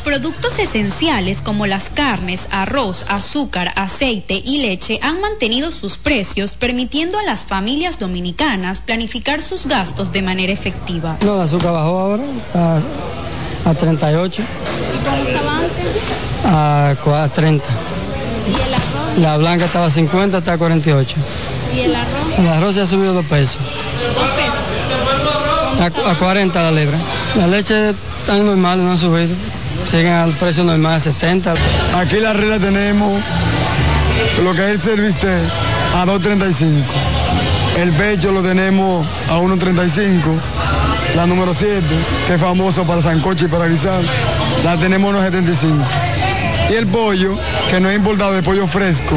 [0.02, 7.18] Productos esenciales como las carnes, arroz, azúcar, aceite y leche han mantenido sus precios, permitiendo
[7.18, 11.16] a las familias dominicanas planificar sus gastos de manera efectiva.
[11.24, 12.22] No, el azúcar bajó ahora
[12.54, 12.78] a,
[13.70, 14.42] a 38,
[16.44, 17.64] a cua- a 30.
[18.48, 18.95] ¿Y el arroz?
[19.18, 21.16] La blanca estaba a 50 hasta 48.
[21.74, 22.38] ¿Y el arroz?
[22.38, 23.58] El arroz se ha subido dos pesos.
[25.80, 26.98] A, cu- a 40 la libra.
[27.38, 29.34] La leche está normal, no ha subido.
[29.90, 31.54] Siguen al precio normal, 70.
[31.96, 33.20] Aquí la regla tenemos
[34.42, 35.28] lo que es el serviste
[35.94, 36.82] a 2.35.
[37.78, 40.18] El pecho lo tenemos a 1.35.
[41.14, 41.82] La número 7,
[42.26, 44.00] que es famoso para sancocho y para guisar,
[44.64, 46.05] la tenemos a 1.75.
[46.68, 47.36] Y el pollo,
[47.70, 49.16] que no es importado, el pollo fresco,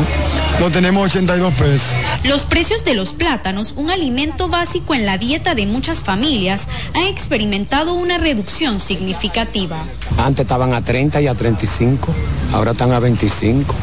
[0.59, 1.87] lo tenemos a 82 pesos.
[2.23, 7.05] Los precios de los plátanos, un alimento básico en la dieta de muchas familias, han
[7.05, 9.83] experimentado una reducción significativa.
[10.17, 12.13] Antes estaban a 30 y a 35,
[12.53, 13.73] ahora están a 25,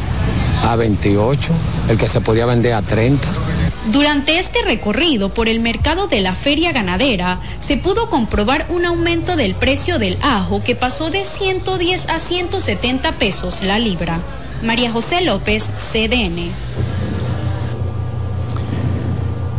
[0.63, 1.53] a 28,
[1.89, 3.27] el que se podía vender a 30.
[3.91, 9.37] Durante este recorrido por el mercado de la feria ganadera, se pudo comprobar un aumento
[9.37, 14.19] del precio del ajo que pasó de 110 a 170 pesos la libra.
[14.61, 16.51] María José López, CDN.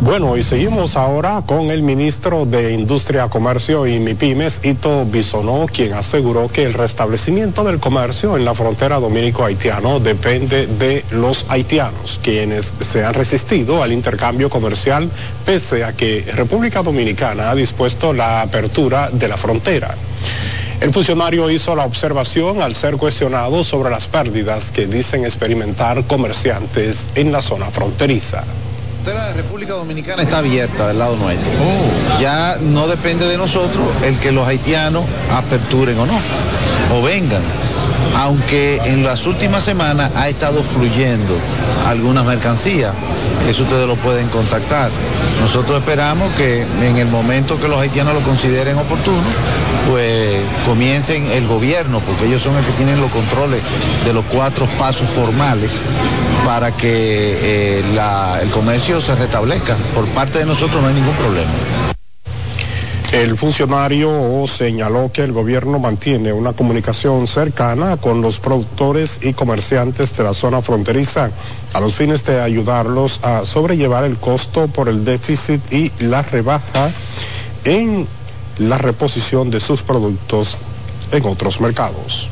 [0.00, 5.92] Bueno, y seguimos ahora con el ministro de Industria, Comercio y MIPIMES, Ito Bisonó, quien
[5.92, 12.72] aseguró que el restablecimiento del comercio en la frontera dominico-haitiano depende de los haitianos, quienes
[12.80, 15.10] se han resistido al intercambio comercial
[15.44, 19.96] pese a que República Dominicana ha dispuesto la apertura de la frontera.
[20.80, 27.08] El funcionario hizo la observación al ser cuestionado sobre las pérdidas que dicen experimentar comerciantes
[27.16, 28.44] en la zona fronteriza
[29.08, 31.50] frontera de República Dominicana está abierta del lado nuestro.
[32.20, 36.18] Ya no depende de nosotros el que los haitianos aperturen o no,
[36.94, 37.40] o vengan.
[38.16, 41.34] Aunque en las últimas semanas ha estado fluyendo
[41.86, 42.92] algunas mercancías,
[43.48, 44.90] eso ustedes lo pueden contactar.
[45.40, 49.22] Nosotros esperamos que en el momento que los haitianos lo consideren oportuno,
[49.88, 50.36] pues
[50.66, 53.62] comiencen el gobierno, porque ellos son los que tienen los controles
[54.04, 55.72] de los cuatro pasos formales
[56.44, 57.82] para que eh,
[58.42, 59.76] el comercio se restablezca.
[59.94, 61.52] Por parte de nosotros no hay ningún problema.
[63.12, 70.14] El funcionario señaló que el gobierno mantiene una comunicación cercana con los productores y comerciantes
[70.14, 71.30] de la zona fronteriza
[71.72, 76.90] a los fines de ayudarlos a sobrellevar el costo por el déficit y la rebaja
[77.64, 78.06] en
[78.58, 80.58] la reposición de sus productos
[81.10, 82.28] en otros mercados.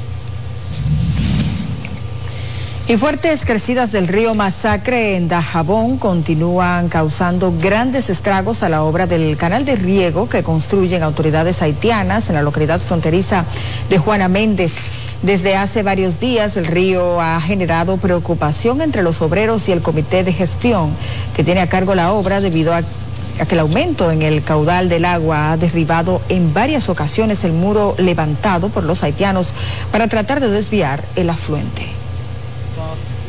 [2.89, 9.09] Y fuertes crecidas del río Masacre en Dajabón continúan causando grandes estragos a la obra
[9.09, 13.45] del canal de riego que construyen autoridades haitianas en la localidad fronteriza
[13.91, 14.74] de Juana Méndez.
[15.22, 20.22] Desde hace varios días el río ha generado preocupación entre los obreros y el comité
[20.22, 20.91] de gestión
[21.34, 25.07] que tiene a cargo la obra debido a que el aumento en el caudal del
[25.07, 29.55] agua ha derribado en varias ocasiones el muro levantado por los haitianos
[29.91, 31.96] para tratar de desviar el afluente.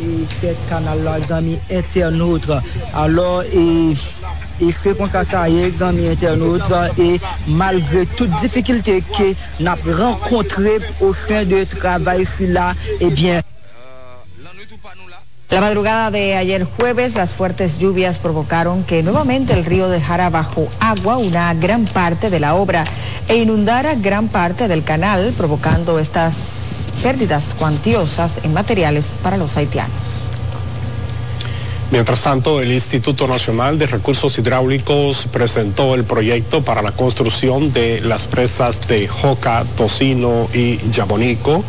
[0.01, 2.49] Et cet canal-là, zami internautes.
[2.93, 3.93] Alors, et,
[4.61, 9.67] et c'est comme ça, ça y est, amis internautes, et malgré toutes difficultés que nous
[9.67, 13.41] avons rencontrées au fin de travail là, eh bien,
[15.49, 20.67] La madrugada de ayer jueves, las fuertes lluvias provocaron que nuevamente el río dejara bajo
[20.81, 22.83] agua una gran parte de la obra
[23.29, 30.27] e inundara gran parte del canal, provocando estas pérdidas cuantiosas en materiales para los haitianos.
[31.89, 38.01] Mientras tanto, el Instituto Nacional de Recursos Hidráulicos presentó el proyecto para la construcción de
[38.01, 41.63] las presas de Joca, Tocino y Yabonico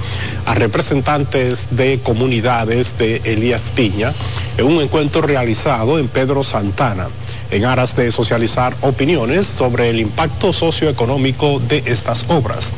[0.45, 4.13] a representantes de comunidades de Elías Piña
[4.57, 7.07] en un encuentro realizado en Pedro Santana
[7.51, 12.73] en aras de socializar opiniones sobre el impacto socioeconómico de estas obras.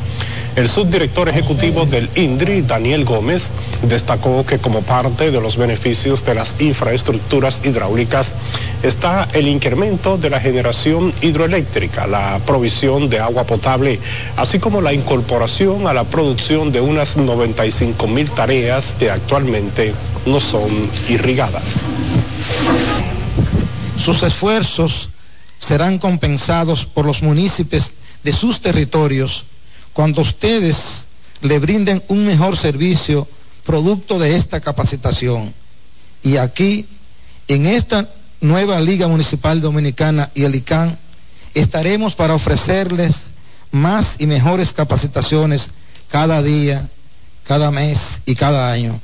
[0.60, 3.48] El subdirector ejecutivo del INDRI, Daniel Gómez,
[3.80, 8.34] destacó que como parte de los beneficios de las infraestructuras hidráulicas
[8.82, 14.00] está el incremento de la generación hidroeléctrica, la provisión de agua potable,
[14.36, 19.94] así como la incorporación a la producción de unas 95 mil tareas que actualmente
[20.26, 20.68] no son
[21.08, 21.64] irrigadas.
[23.96, 25.08] Sus esfuerzos
[25.58, 29.46] serán compensados por los municipios de sus territorios
[29.92, 31.06] cuando ustedes
[31.40, 33.26] le brinden un mejor servicio
[33.64, 35.54] producto de esta capacitación.
[36.22, 36.86] Y aquí,
[37.48, 38.08] en esta
[38.40, 40.98] nueva Liga Municipal Dominicana y el ICANN,
[41.54, 43.30] estaremos para ofrecerles
[43.70, 45.70] más y mejores capacitaciones
[46.08, 46.88] cada día,
[47.46, 49.00] cada mes y cada año.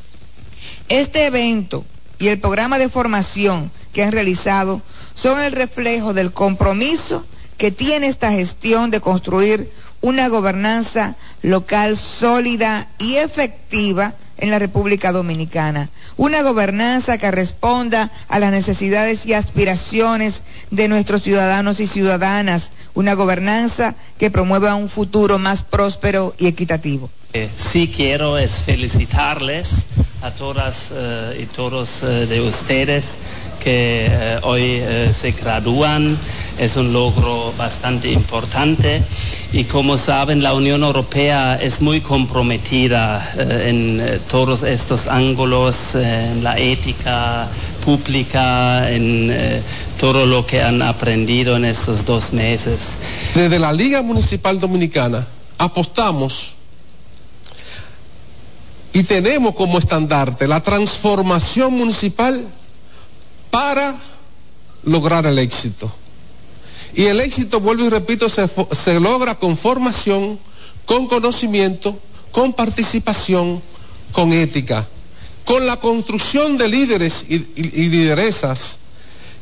[0.89, 1.85] Este evento
[2.19, 4.83] y el programa de formación que han realizado
[5.15, 7.25] son el reflejo del compromiso
[7.57, 9.71] que tiene esta gestión de construir
[10.07, 15.89] una gobernanza local sólida y efectiva en la República Dominicana.
[16.17, 22.71] Una gobernanza que responda a las necesidades y aspiraciones de nuestros ciudadanos y ciudadanas.
[22.95, 27.11] Una gobernanza que promueva un futuro más próspero y equitativo.
[27.33, 29.87] Eh, sí quiero es felicitarles
[30.23, 33.17] a todas eh, y todos eh, de ustedes
[33.67, 34.81] que hoy
[35.13, 36.17] se gradúan.
[36.57, 39.03] Es un logro bastante importante
[39.53, 46.57] y como saben la Unión Europea es muy comprometida en todos estos ángulos, en la
[46.61, 47.49] ética
[47.85, 49.35] pública, en
[49.99, 52.97] todo lo que han aprendido en estos dos meses.
[53.35, 55.27] Desde la Liga Municipal Dominicana
[55.59, 56.53] apostamos
[58.93, 62.47] y tenemos como estandarte la transformación municipal
[63.57, 63.97] para
[64.85, 65.91] lograr el éxito.
[66.93, 70.39] Y el éxito, vuelvo y repito, se, se logra con formación,
[70.85, 71.99] con conocimiento,
[72.33, 73.63] con participación,
[74.13, 74.87] con ética,
[75.47, 78.77] con la construcción de líderes y, y, y lideresas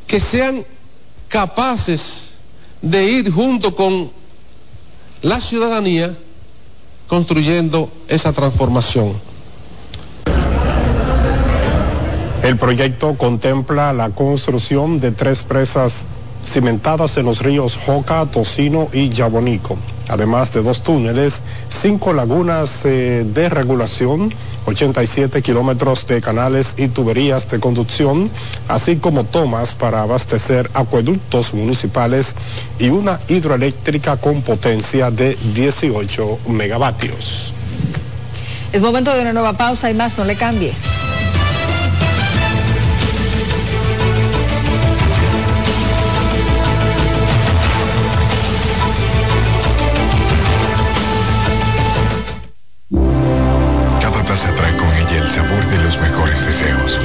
[0.07, 0.63] que sean
[1.27, 2.29] capaces
[2.81, 4.09] de ir junto con
[5.23, 6.17] la ciudadanía
[7.07, 9.24] construyendo esa transformación.
[12.45, 16.05] El proyecto contempla la construcción de tres presas
[16.47, 19.79] cimentadas en los ríos Joca, Tocino y Yabonico,
[20.09, 24.31] además de dos túneles, cinco lagunas eh, de regulación,
[24.67, 28.29] 87 kilómetros de canales y tuberías de conducción,
[28.67, 32.35] así como tomas para abastecer acueductos municipales
[32.77, 37.51] y una hidroeléctrica con potencia de 18 megavatios.
[38.71, 40.75] Es momento de una nueva pausa y más, no le cambie.
[56.43, 57.01] Deseos.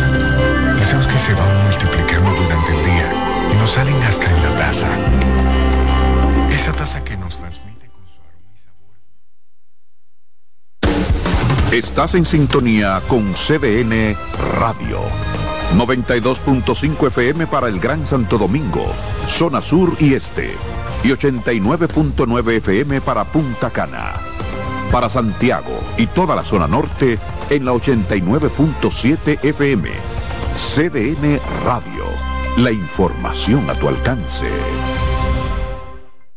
[0.79, 3.13] Deseos que se van multiplicando durante el día
[3.53, 4.89] y nos salen hasta en la taza.
[6.51, 8.49] Esa taza que nos transmite con su aroma
[11.73, 14.17] Estás en sintonía con CDN
[14.59, 15.01] Radio.
[15.77, 18.85] 92.5 FM para el Gran Santo Domingo,
[19.29, 20.51] zona sur y este.
[21.05, 24.30] Y 89.9 FM para Punta Cana.
[24.91, 27.19] Para Santiago y toda la zona norte
[27.49, 29.89] en la 89.7 FM.
[30.57, 32.05] CDN Radio.
[32.59, 34.47] La información a tu alcance.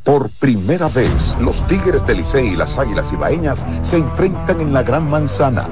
[0.04, 4.84] Por primera vez, los Tigres del Licey y las Águilas Ibaeñas se enfrentan en la
[4.84, 5.68] Gran Manzana.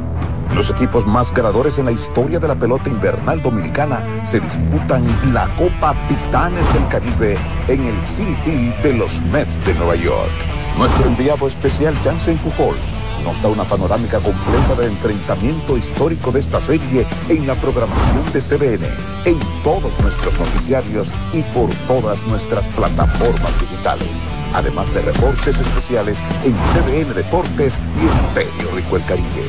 [0.56, 5.04] Los equipos más ganadores en la historia de la pelota invernal dominicana se disputan
[5.34, 10.61] la Copa Titanes del Caribe en el City de los Mets de Nueva York.
[10.78, 12.80] Nuestro enviado especial Jansen Pujols
[13.24, 18.42] nos da una panorámica completa del enfrentamiento histórico de esta serie en la programación de
[18.42, 18.86] CDN,
[19.26, 24.31] en todos nuestros noticiarios y por todas nuestras plataformas digitales.
[24.54, 29.46] Además de reportes especiales en CDN Deportes y en Periódico El Caribe.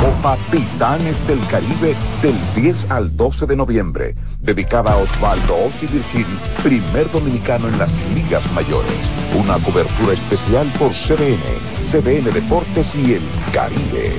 [0.00, 6.26] Copa Titanes del Caribe del 10 al 12 de noviembre, dedicada a Osvaldo Ossi Virgil,
[6.62, 8.92] primer dominicano en las ligas mayores.
[9.34, 11.40] Una cobertura especial por CDN,
[11.82, 13.22] CDN Deportes y El
[13.52, 14.12] Caribe.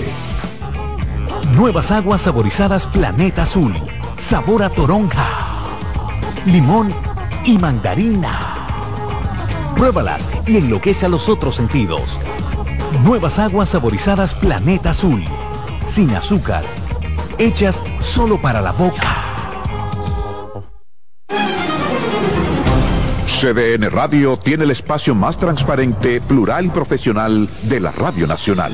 [1.55, 3.73] Nuevas aguas saborizadas Planeta Azul.
[4.19, 5.25] Sabor a toronja,
[6.45, 6.93] limón
[7.45, 8.56] y mandarina.
[9.77, 12.19] Pruébalas y enloquece a los otros sentidos.
[13.03, 15.23] Nuevas aguas saborizadas Planeta Azul.
[15.85, 16.63] Sin azúcar.
[17.37, 19.27] Hechas solo para la boca.
[23.27, 28.73] CDN Radio tiene el espacio más transparente, plural y profesional de la Radio Nacional.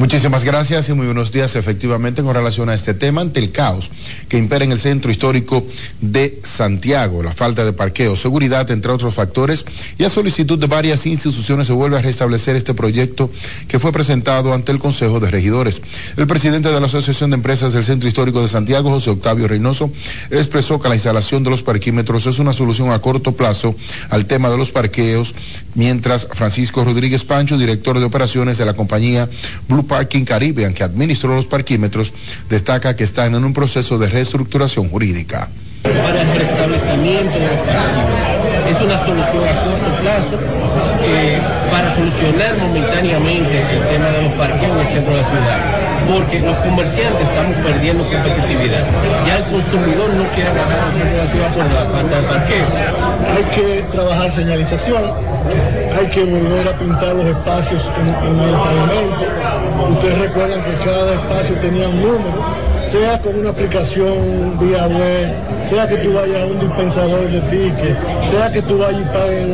[0.00, 1.56] Muchísimas gracias y muy buenos días.
[1.56, 3.90] Efectivamente, con relación a este tema, ante el caos
[4.30, 5.62] que impera en el centro histórico
[6.00, 9.66] de Santiago, la falta de parqueo, seguridad, entre otros factores,
[9.98, 13.30] y a solicitud de varias instituciones se vuelve a restablecer este proyecto
[13.68, 15.82] que fue presentado ante el Consejo de Regidores.
[16.16, 19.92] El presidente de la Asociación de Empresas del Centro Histórico de Santiago, José Octavio Reynoso,
[20.30, 23.74] expresó que la instalación de los parquímetros es una solución a corto plazo
[24.08, 25.34] al tema de los parqueos,
[25.74, 29.28] mientras Francisco Rodríguez Pancho, director de operaciones de la compañía
[29.68, 32.12] Blue Parking Caribbean, que administró los parquímetros,
[32.48, 35.48] destaca que están en un proceso de reestructuración jurídica.
[35.82, 38.70] Para el restablecimiento de los parquímetros.
[38.70, 40.38] Es una solución a corto plazo
[41.02, 41.40] eh,
[41.70, 45.58] para solucionar momentáneamente el tema de los parqueos en el centro de la ciudad.
[46.10, 48.82] Porque los comerciantes estamos perdiendo competitividad.
[49.26, 52.26] Ya el consumidor no quiere bajar al centro de la ciudad por la falta de
[52.26, 52.66] parqueo.
[53.36, 55.02] Hay que trabajar señalización,
[55.98, 59.24] hay que volver a pintar los espacios en, el pavimento.
[59.92, 65.86] Ustedes recuerdan que cada espacio tenía un número sea con una aplicación vía web, sea
[65.86, 67.96] que tú vayas a un dispensador de tickets,
[68.28, 69.46] sea que tú vayas y pagues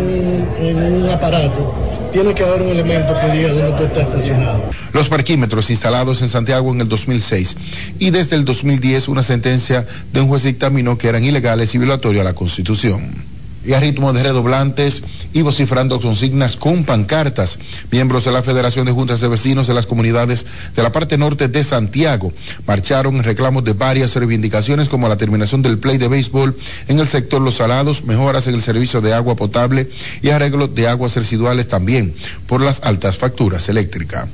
[0.59, 1.75] en un aparato,
[2.13, 4.63] tiene que haber un elemento que diga dónde tú estás estacionado.
[4.93, 7.57] Los parquímetros instalados en Santiago en el 2006
[7.99, 12.23] y desde el 2010 una sentencia de un juez dictaminó que eran ilegales y violatorios
[12.23, 13.36] a la Constitución.
[13.67, 15.03] Y a ritmo de redoblantes
[15.33, 17.59] y vociferando consignas con pancartas.
[17.91, 21.49] Miembros de la Federación de Juntas de Vecinos de las comunidades de la parte norte
[21.49, 22.33] de Santiago
[22.67, 26.57] marcharon en reclamos de varias reivindicaciones como la terminación del play de béisbol
[26.89, 29.91] en el sector Los Salados, mejoras en el servicio de agua potable
[30.23, 32.15] y arreglo de aguas residuales también
[32.47, 34.29] por las altas facturas eléctricas.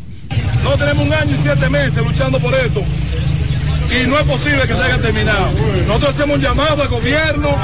[0.62, 2.82] No tenemos un año y siete meses luchando por esto
[3.92, 5.50] y no es posible que se haya terminado.
[5.86, 7.54] Nosotros hacemos un llamado al gobierno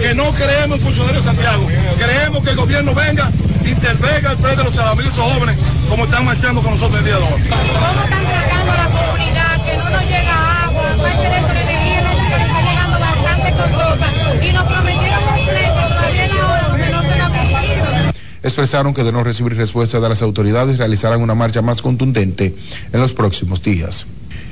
[0.00, 1.66] que no creemos en funcionarios de Santiago.
[1.98, 3.30] Creemos que el gobierno venga,
[3.64, 5.56] intervenga el precio de los salamios jóvenes
[5.88, 7.30] como están marchando con nosotros el día de hoy.
[7.30, 10.82] ¿Cómo están tratando a la comunidad que no nos llega agua?
[10.92, 15.72] Aparte de eso, la energía eléctrica está llegando bastante costosa y nos prometieron un precio
[15.72, 20.00] todavía en ahora que no se lo ha cumplido expresaron que de no recibir respuesta
[20.00, 22.54] de las autoridades realizarán una marcha más contundente
[22.92, 24.06] en los próximos días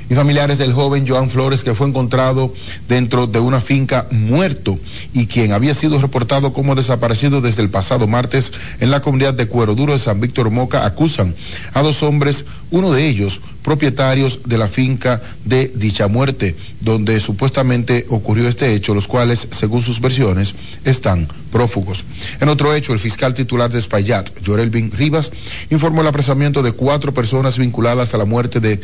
[0.09, 2.53] y familiares del joven Joan Flores que fue encontrado
[2.87, 4.79] dentro de una finca muerto
[5.13, 9.47] y quien había sido reportado como desaparecido desde el pasado martes en la comunidad de
[9.47, 11.35] Cuero Duro de San Víctor Moca acusan
[11.73, 18.05] a dos hombres, uno de ellos propietarios de la finca de dicha muerte, donde supuestamente
[18.07, 20.55] ocurrió este hecho, los cuales, según sus versiones,
[20.85, 22.05] están prófugos.
[22.39, 25.33] En otro hecho, el fiscal titular de Espaillat, Jorelvin Rivas,
[25.69, 28.79] informó el apresamiento de cuatro personas vinculadas a la muerte de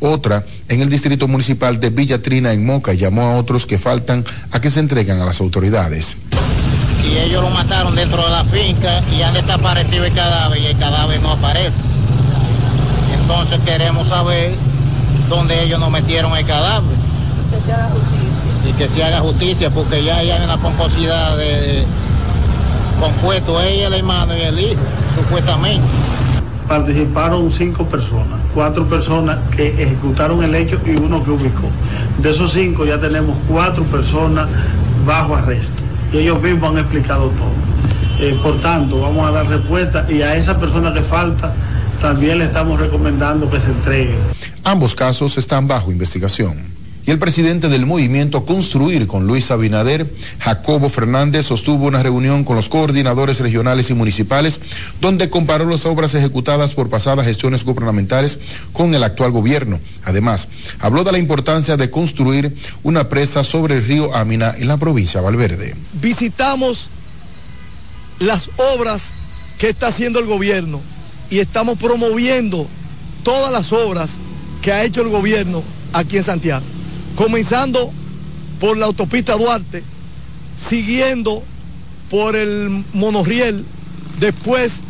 [0.00, 4.24] otra en el distrito municipal de Villa Trina en Moca llamó a otros que faltan
[4.50, 6.16] a que se entreguen a las autoridades.
[7.04, 10.76] Y ellos lo mataron dentro de la finca y han desaparecido el cadáver y el
[10.76, 11.78] cadáver no aparece.
[13.20, 14.52] Entonces queremos saber
[15.28, 16.96] dónde ellos nos metieron el cadáver.
[18.68, 21.84] Y que se haga justicia porque ya hay una composidad de
[23.00, 24.80] compuesto ella, el hermano y el hijo,
[25.16, 25.86] supuestamente
[26.70, 31.68] participaron cinco personas, cuatro personas que ejecutaron el hecho y uno que ubicó.
[32.22, 34.48] De esos cinco ya tenemos cuatro personas
[35.04, 38.20] bajo arresto y ellos mismos han explicado todo.
[38.20, 41.52] Eh, por tanto, vamos a dar respuesta y a esa persona que falta
[42.00, 44.14] también le estamos recomendando que se entregue.
[44.62, 46.79] Ambos casos están bajo investigación
[47.10, 52.54] y el presidente del movimiento Construir con Luis Abinader, Jacobo Fernández, sostuvo una reunión con
[52.54, 54.60] los coordinadores regionales y municipales
[55.00, 58.38] donde comparó las obras ejecutadas por pasadas gestiones gubernamentales
[58.72, 59.80] con el actual gobierno.
[60.04, 60.46] Además,
[60.78, 65.18] habló de la importancia de construir una presa sobre el río Amina en la provincia
[65.18, 65.74] de Valverde.
[65.94, 66.90] Visitamos
[68.20, 69.14] las obras
[69.58, 70.80] que está haciendo el gobierno
[71.28, 72.68] y estamos promoviendo
[73.24, 74.12] todas las obras
[74.62, 76.62] que ha hecho el gobierno aquí en Santiago
[77.16, 77.92] comenzando
[78.58, 79.82] por la autopista Duarte,
[80.56, 81.42] siguiendo
[82.10, 83.64] por el monorriel,
[84.18, 84.80] después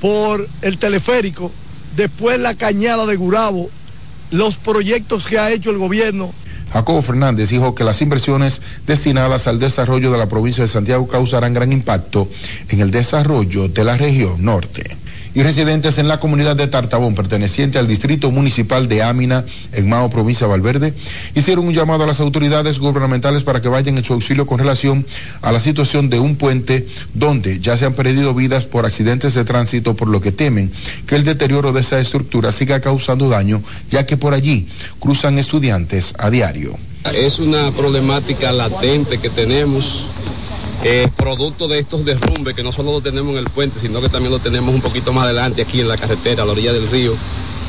[0.00, 1.50] por el teleférico,
[1.96, 3.70] después la cañada de Gurabo,
[4.30, 6.32] los proyectos que ha hecho el gobierno.
[6.72, 11.52] Jacobo Fernández dijo que las inversiones destinadas al desarrollo de la provincia de Santiago causarán
[11.52, 12.28] gran impacto
[12.68, 14.99] en el desarrollo de la región norte
[15.34, 20.10] y residentes en la comunidad de Tartabón, perteneciente al distrito municipal de Ámina, en Mao,
[20.10, 20.94] provincia de Valverde,
[21.34, 25.06] hicieron un llamado a las autoridades gubernamentales para que vayan en su auxilio con relación
[25.42, 29.44] a la situación de un puente donde ya se han perdido vidas por accidentes de
[29.44, 30.72] tránsito, por lo que temen
[31.06, 34.68] que el deterioro de esa estructura siga causando daño, ya que por allí
[34.98, 36.76] cruzan estudiantes a diario.
[37.04, 40.04] Es una problemática latente que tenemos
[40.82, 44.08] eh, producto de estos derrumbes que no solo lo tenemos en el puente, sino que
[44.08, 46.88] también lo tenemos un poquito más adelante aquí en la carretera, a la orilla del
[46.90, 47.14] río.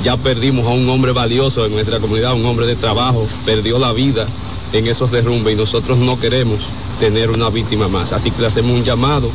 [0.03, 3.91] Ya perdimos a un hombre valioso en nuestra comunidad, un hombre de trabajo, perdió la
[3.91, 4.25] vida
[4.73, 6.59] en esos derrumbes y nosotros no queremos
[6.99, 8.13] tener una víctima más.
[8.13, 9.29] Así que le hacemos un llamado.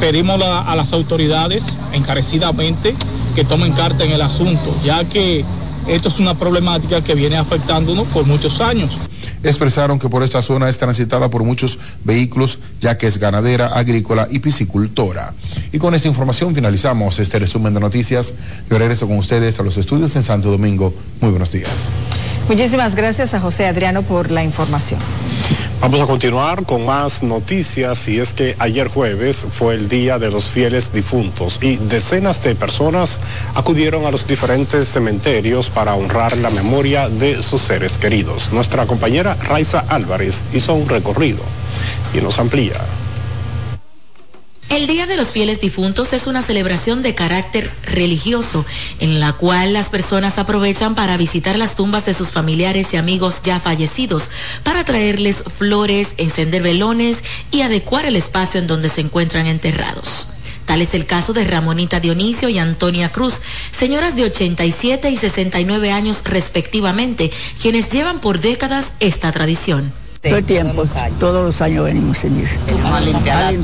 [0.00, 1.62] Pedimos a las autoridades
[1.92, 2.94] encarecidamente
[3.34, 5.44] que tomen carta en el asunto, ya que
[5.86, 8.90] esto es una problemática que viene afectándonos por muchos años
[9.42, 14.28] expresaron que por esta zona es transitada por muchos vehículos, ya que es ganadera, agrícola
[14.30, 15.34] y piscicultora.
[15.72, 18.34] Y con esta información finalizamos este resumen de noticias.
[18.70, 20.94] Yo regreso con ustedes a los estudios en Santo Domingo.
[21.20, 21.88] Muy buenos días.
[22.48, 25.00] Muchísimas gracias a José Adriano por la información.
[25.82, 30.30] Vamos a continuar con más noticias y es que ayer jueves fue el Día de
[30.30, 33.18] los Fieles Difuntos y decenas de personas
[33.56, 38.52] acudieron a los diferentes cementerios para honrar la memoria de sus seres queridos.
[38.52, 41.42] Nuestra compañera Raiza Álvarez hizo un recorrido
[42.14, 42.76] y nos amplía.
[44.72, 48.64] El Día de los Fieles Difuntos es una celebración de carácter religioso
[49.00, 53.42] en la cual las personas aprovechan para visitar las tumbas de sus familiares y amigos
[53.42, 54.30] ya fallecidos,
[54.64, 60.28] para traerles flores, encender velones y adecuar el espacio en donde se encuentran enterrados.
[60.64, 63.42] Tal es el caso de Ramonita Dionisio y Antonia Cruz,
[63.72, 69.92] señoras de 87 y 69 años respectivamente, quienes llevan por décadas esta tradición.
[70.22, 70.84] Todo el tiempo,
[71.20, 72.48] todos los años venimos, señor.
[72.86, 73.54] a limpiar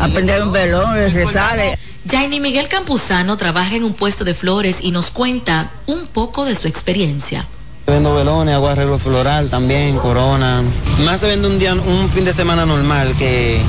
[0.00, 1.78] a prender un velón, rezarle.
[2.10, 6.54] Jaini Miguel Campuzano trabaja en un puesto de flores y nos cuenta un poco de
[6.54, 7.46] su experiencia.
[7.86, 10.62] Vendo velones, hago arreglo floral también, corona.
[11.04, 13.60] Más se vende un día, un fin de semana normal que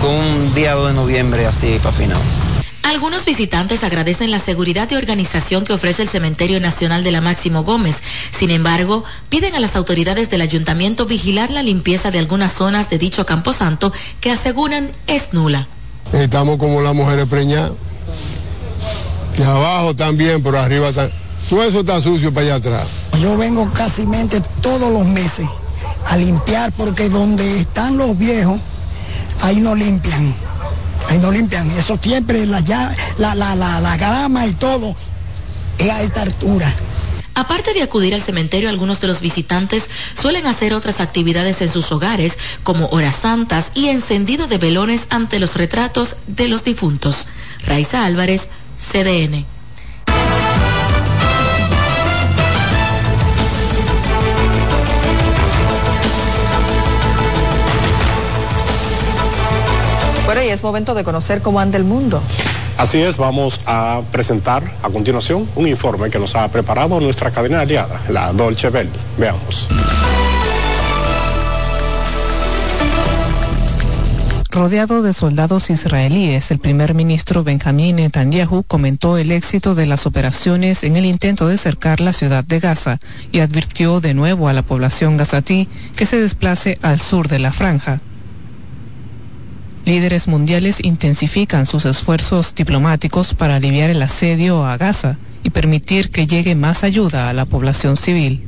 [0.00, 2.20] con un día 2 de noviembre así para final.
[2.82, 7.62] Algunos visitantes agradecen la seguridad y organización que ofrece el Cementerio Nacional de la Máximo
[7.62, 8.02] Gómez.
[8.32, 12.98] Sin embargo, piden a las autoridades del ayuntamiento vigilar la limpieza de algunas zonas de
[12.98, 15.68] dicho camposanto que aseguran es nula.
[16.12, 17.72] Estamos como las mujeres preñadas,
[19.36, 20.90] que abajo también, pero arriba.
[21.48, 22.88] Todo eso está sucio para allá atrás.
[23.20, 24.06] Yo vengo casi
[24.60, 25.46] todos los meses
[26.08, 28.60] a limpiar porque donde están los viejos,
[29.42, 30.34] ahí no limpian.
[31.08, 31.70] Ahí no limpian.
[31.72, 32.60] Eso siempre, la,
[33.18, 34.96] la, la, la, y todo,
[35.78, 36.72] es a esta altura.
[37.34, 39.88] Aparte de acudir al cementerio, algunos de los visitantes
[40.20, 45.38] suelen hacer otras actividades en sus hogares, como horas santas y encendido de velones ante
[45.38, 47.26] los retratos de los difuntos.
[47.66, 48.48] Raiza Álvarez,
[48.78, 49.46] CDN.
[60.32, 62.18] Bueno, y es momento de conocer cómo anda el mundo.
[62.78, 67.60] Así es, vamos a presentar a continuación un informe que nos ha preparado nuestra cadena
[67.60, 68.88] aliada, la Dolce Bell.
[69.18, 69.68] Veamos.
[74.48, 80.82] Rodeado de soldados israelíes, el primer ministro Benjamín Netanyahu comentó el éxito de las operaciones
[80.82, 83.00] en el intento de cercar la ciudad de Gaza
[83.32, 87.52] y advirtió de nuevo a la población gazatí que se desplace al sur de la
[87.52, 88.00] franja.
[89.84, 96.28] Líderes mundiales intensifican sus esfuerzos diplomáticos para aliviar el asedio a Gaza y permitir que
[96.28, 98.40] llegue más ayuda a la población civil.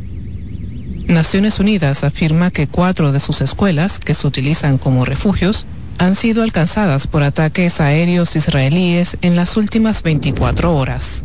[1.09, 5.67] Naciones Unidas afirma que cuatro de sus escuelas, que se utilizan como refugios,
[5.99, 11.25] han sido alcanzadas por ataques aéreos israelíes en las últimas 24 horas.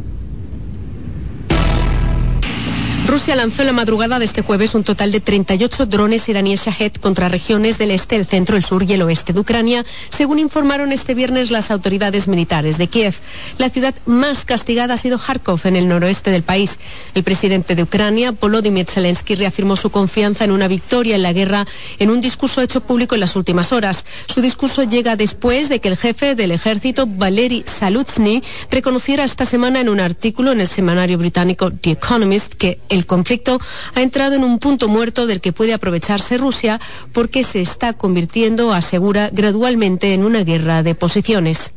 [3.10, 6.98] Rusia lanzó en la madrugada de este jueves un total de 38 drones iraníes Shahed
[6.98, 10.92] contra regiones del este, el centro, el sur y el oeste de Ucrania, según informaron
[10.92, 13.16] este viernes las autoridades militares de Kiev.
[13.58, 16.80] La ciudad más castigada ha sido Kharkov, en el noroeste del país.
[17.16, 21.66] El presidente de Ucrania, Volodymyr Zelensky, reafirmó su confianza en una victoria en la guerra
[21.98, 24.06] en un discurso hecho público en las últimas horas.
[24.28, 29.82] Su discurso llega después de que el jefe del ejército, Valery Salutsny, reconociera esta semana
[29.82, 33.60] en un artículo en el semanario británico The Economist que el el conflicto
[33.96, 36.80] ha entrado en un punto muerto del que puede aprovecharse Rusia
[37.14, 41.74] porque se está convirtiendo, asegura, gradualmente en una guerra de posiciones.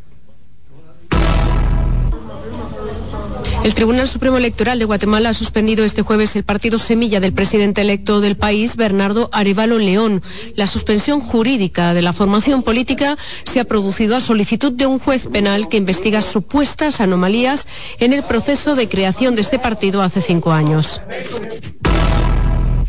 [3.64, 7.82] El Tribunal Supremo Electoral de Guatemala ha suspendido este jueves el partido semilla del presidente
[7.82, 10.20] electo del país, Bernardo Arevalo León.
[10.56, 15.28] La suspensión jurídica de la formación política se ha producido a solicitud de un juez
[15.28, 17.68] penal que investiga supuestas anomalías
[18.00, 21.00] en el proceso de creación de este partido hace cinco años.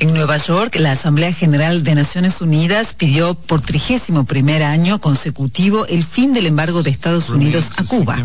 [0.03, 5.85] En Nueva York, la Asamblea General de Naciones Unidas pidió por trigésimo primer año consecutivo
[5.85, 8.17] el fin del embargo de Estados Unidos a Cuba.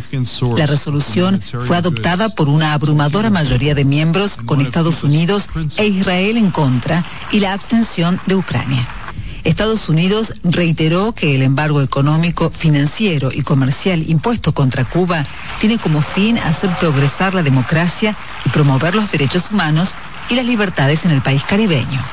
[0.57, 6.37] La resolución fue adoptada por una abrumadora mayoría de miembros con Estados Unidos e Israel
[6.37, 8.89] en contra y la abstención de Ucrania.
[9.45, 15.25] Estados Unidos reiteró que el embargo económico, financiero y comercial impuesto contra Cuba
[15.61, 19.95] tiene como fin hacer progresar la democracia y promover los derechos humanos
[20.29, 22.05] y las libertades en el país caribeño.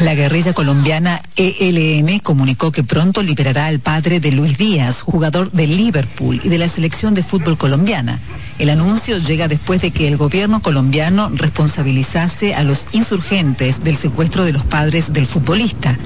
[0.00, 5.66] La guerrilla colombiana ELN comunicó que pronto liberará al padre de Luis Díaz, jugador de
[5.66, 8.20] Liverpool y de la selección de fútbol colombiana.
[8.60, 14.44] El anuncio llega después de que el gobierno colombiano responsabilizase a los insurgentes del secuestro
[14.44, 15.98] de los padres del futbolista.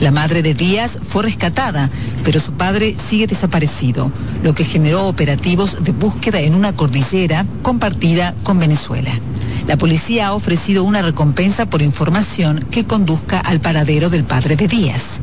[0.00, 1.90] La madre de Díaz fue rescatada,
[2.24, 4.10] pero su padre sigue desaparecido,
[4.42, 9.10] lo que generó operativos de búsqueda en una cordillera compartida con Venezuela.
[9.66, 14.66] La policía ha ofrecido una recompensa por información que conduzca al paradero del padre de
[14.66, 15.22] Díaz.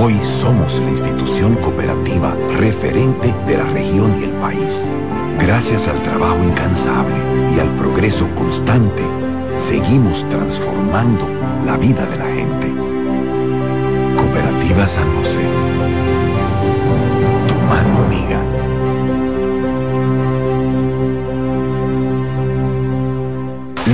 [0.00, 4.88] Hoy somos la institución cooperativa referente de la región y el país.
[5.38, 7.14] Gracias al trabajo incansable
[7.54, 9.02] y al progreso constante,
[9.56, 11.28] seguimos transformando
[11.66, 12.72] la vida de la gente.
[14.16, 15.40] Cooperativa San José.
[17.48, 18.40] Tu mano amiga.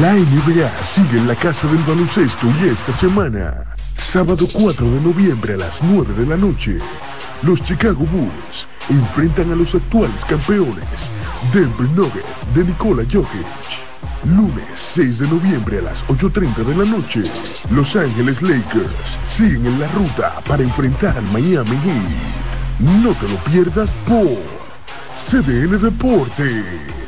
[0.00, 3.64] La NBA sigue en la casa del baloncesto y esta semana
[3.98, 6.78] Sábado 4 de noviembre a las 9 de la noche,
[7.42, 10.84] los Chicago Bulls enfrentan a los actuales campeones,
[11.52, 13.46] Denver Nuggets de Nikola Jokic.
[14.24, 17.22] Lunes 6 de noviembre a las 8.30 de la noche,
[17.70, 23.02] Los Ángeles Lakers siguen en la ruta para enfrentar al Miami Heat.
[23.02, 24.38] No te lo pierdas por
[25.28, 27.07] CDN Deportes.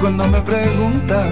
[0.00, 1.30] cuando me preguntan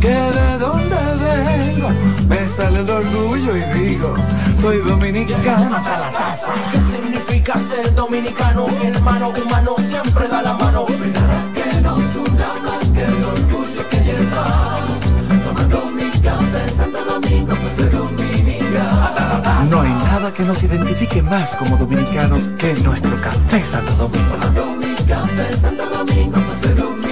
[0.00, 1.88] que de dónde vengo,
[2.28, 4.14] me sale el orgullo y digo,
[4.60, 6.52] soy dominicano hasta la casa.
[6.70, 8.68] ¿Qué significa ser dominicano?
[8.68, 10.86] Mi hermano humano siempre da la mano.
[10.86, 15.00] que nos una más que el orgullo que llevamos.
[15.44, 19.42] Tomando mi café Santo Domingo, pues soy dominicano.
[19.70, 24.34] No hay nada que nos identifique más como dominicanos que nuestro café Santo Domingo.
[24.36, 27.11] Tomando mi café Santo Domingo, pues soy dominicano.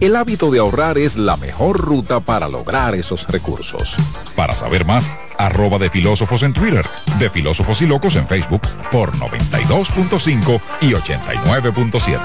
[0.00, 3.96] El hábito de ahorrar es la mejor ruta para lograr esos recursos.
[4.34, 6.84] Para saber más, arroba de filósofos en Twitter,
[7.18, 12.18] de filósofos y locos en Facebook por 92.5 y 89.7.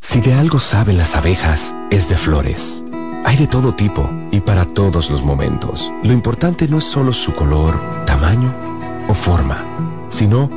[0.00, 2.82] Si de algo saben las abejas, es de flores.
[3.24, 5.90] Hay de todo tipo y para todos los momentos.
[6.02, 8.52] Lo importante no es solo su color, tamaño
[9.06, 9.64] o forma,
[10.08, 10.50] sino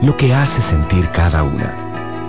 [0.00, 1.87] lo que hace sentir cada una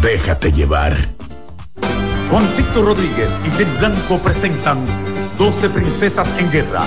[0.00, 0.96] Déjate llevar.
[2.30, 4.78] Juancito Rodríguez y Jenny Blanco presentan
[5.36, 6.86] 12 Princesas en Guerra.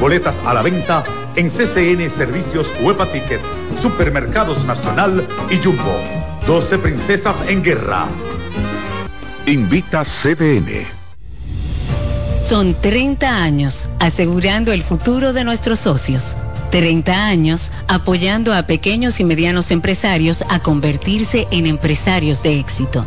[0.00, 1.04] Boletas a la venta
[1.36, 3.40] en CCN Servicios Huepa Ticket,
[3.80, 5.98] Supermercados Nacional y Jumbo.
[6.46, 8.06] 12 Princesas en Guerra.
[9.46, 10.86] Invita CDN.
[12.44, 16.36] Son 30 años asegurando el futuro de nuestros socios.
[16.70, 23.06] 30 años apoyando a pequeños y medianos empresarios a convertirse en empresarios de éxito.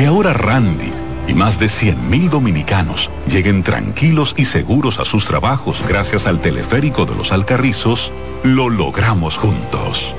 [0.00, 0.90] Que ahora Randy
[1.28, 7.04] y más de 100.000 dominicanos lleguen tranquilos y seguros a sus trabajos gracias al teleférico
[7.04, 8.10] de los Alcarrizos,
[8.42, 10.14] lo logramos juntos.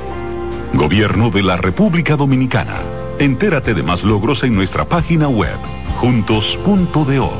[0.75, 2.75] Gobierno de la República Dominicana.
[3.17, 5.57] Entérate de más logros en nuestra página web,
[5.97, 7.31] juntos.do.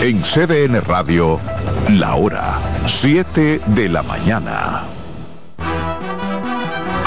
[0.00, 1.38] En CDN Radio,
[1.90, 5.01] la hora 7 de la mañana.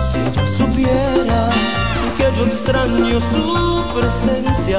[0.00, 1.48] Si ella supiera
[2.16, 4.78] que yo extraño su presencia,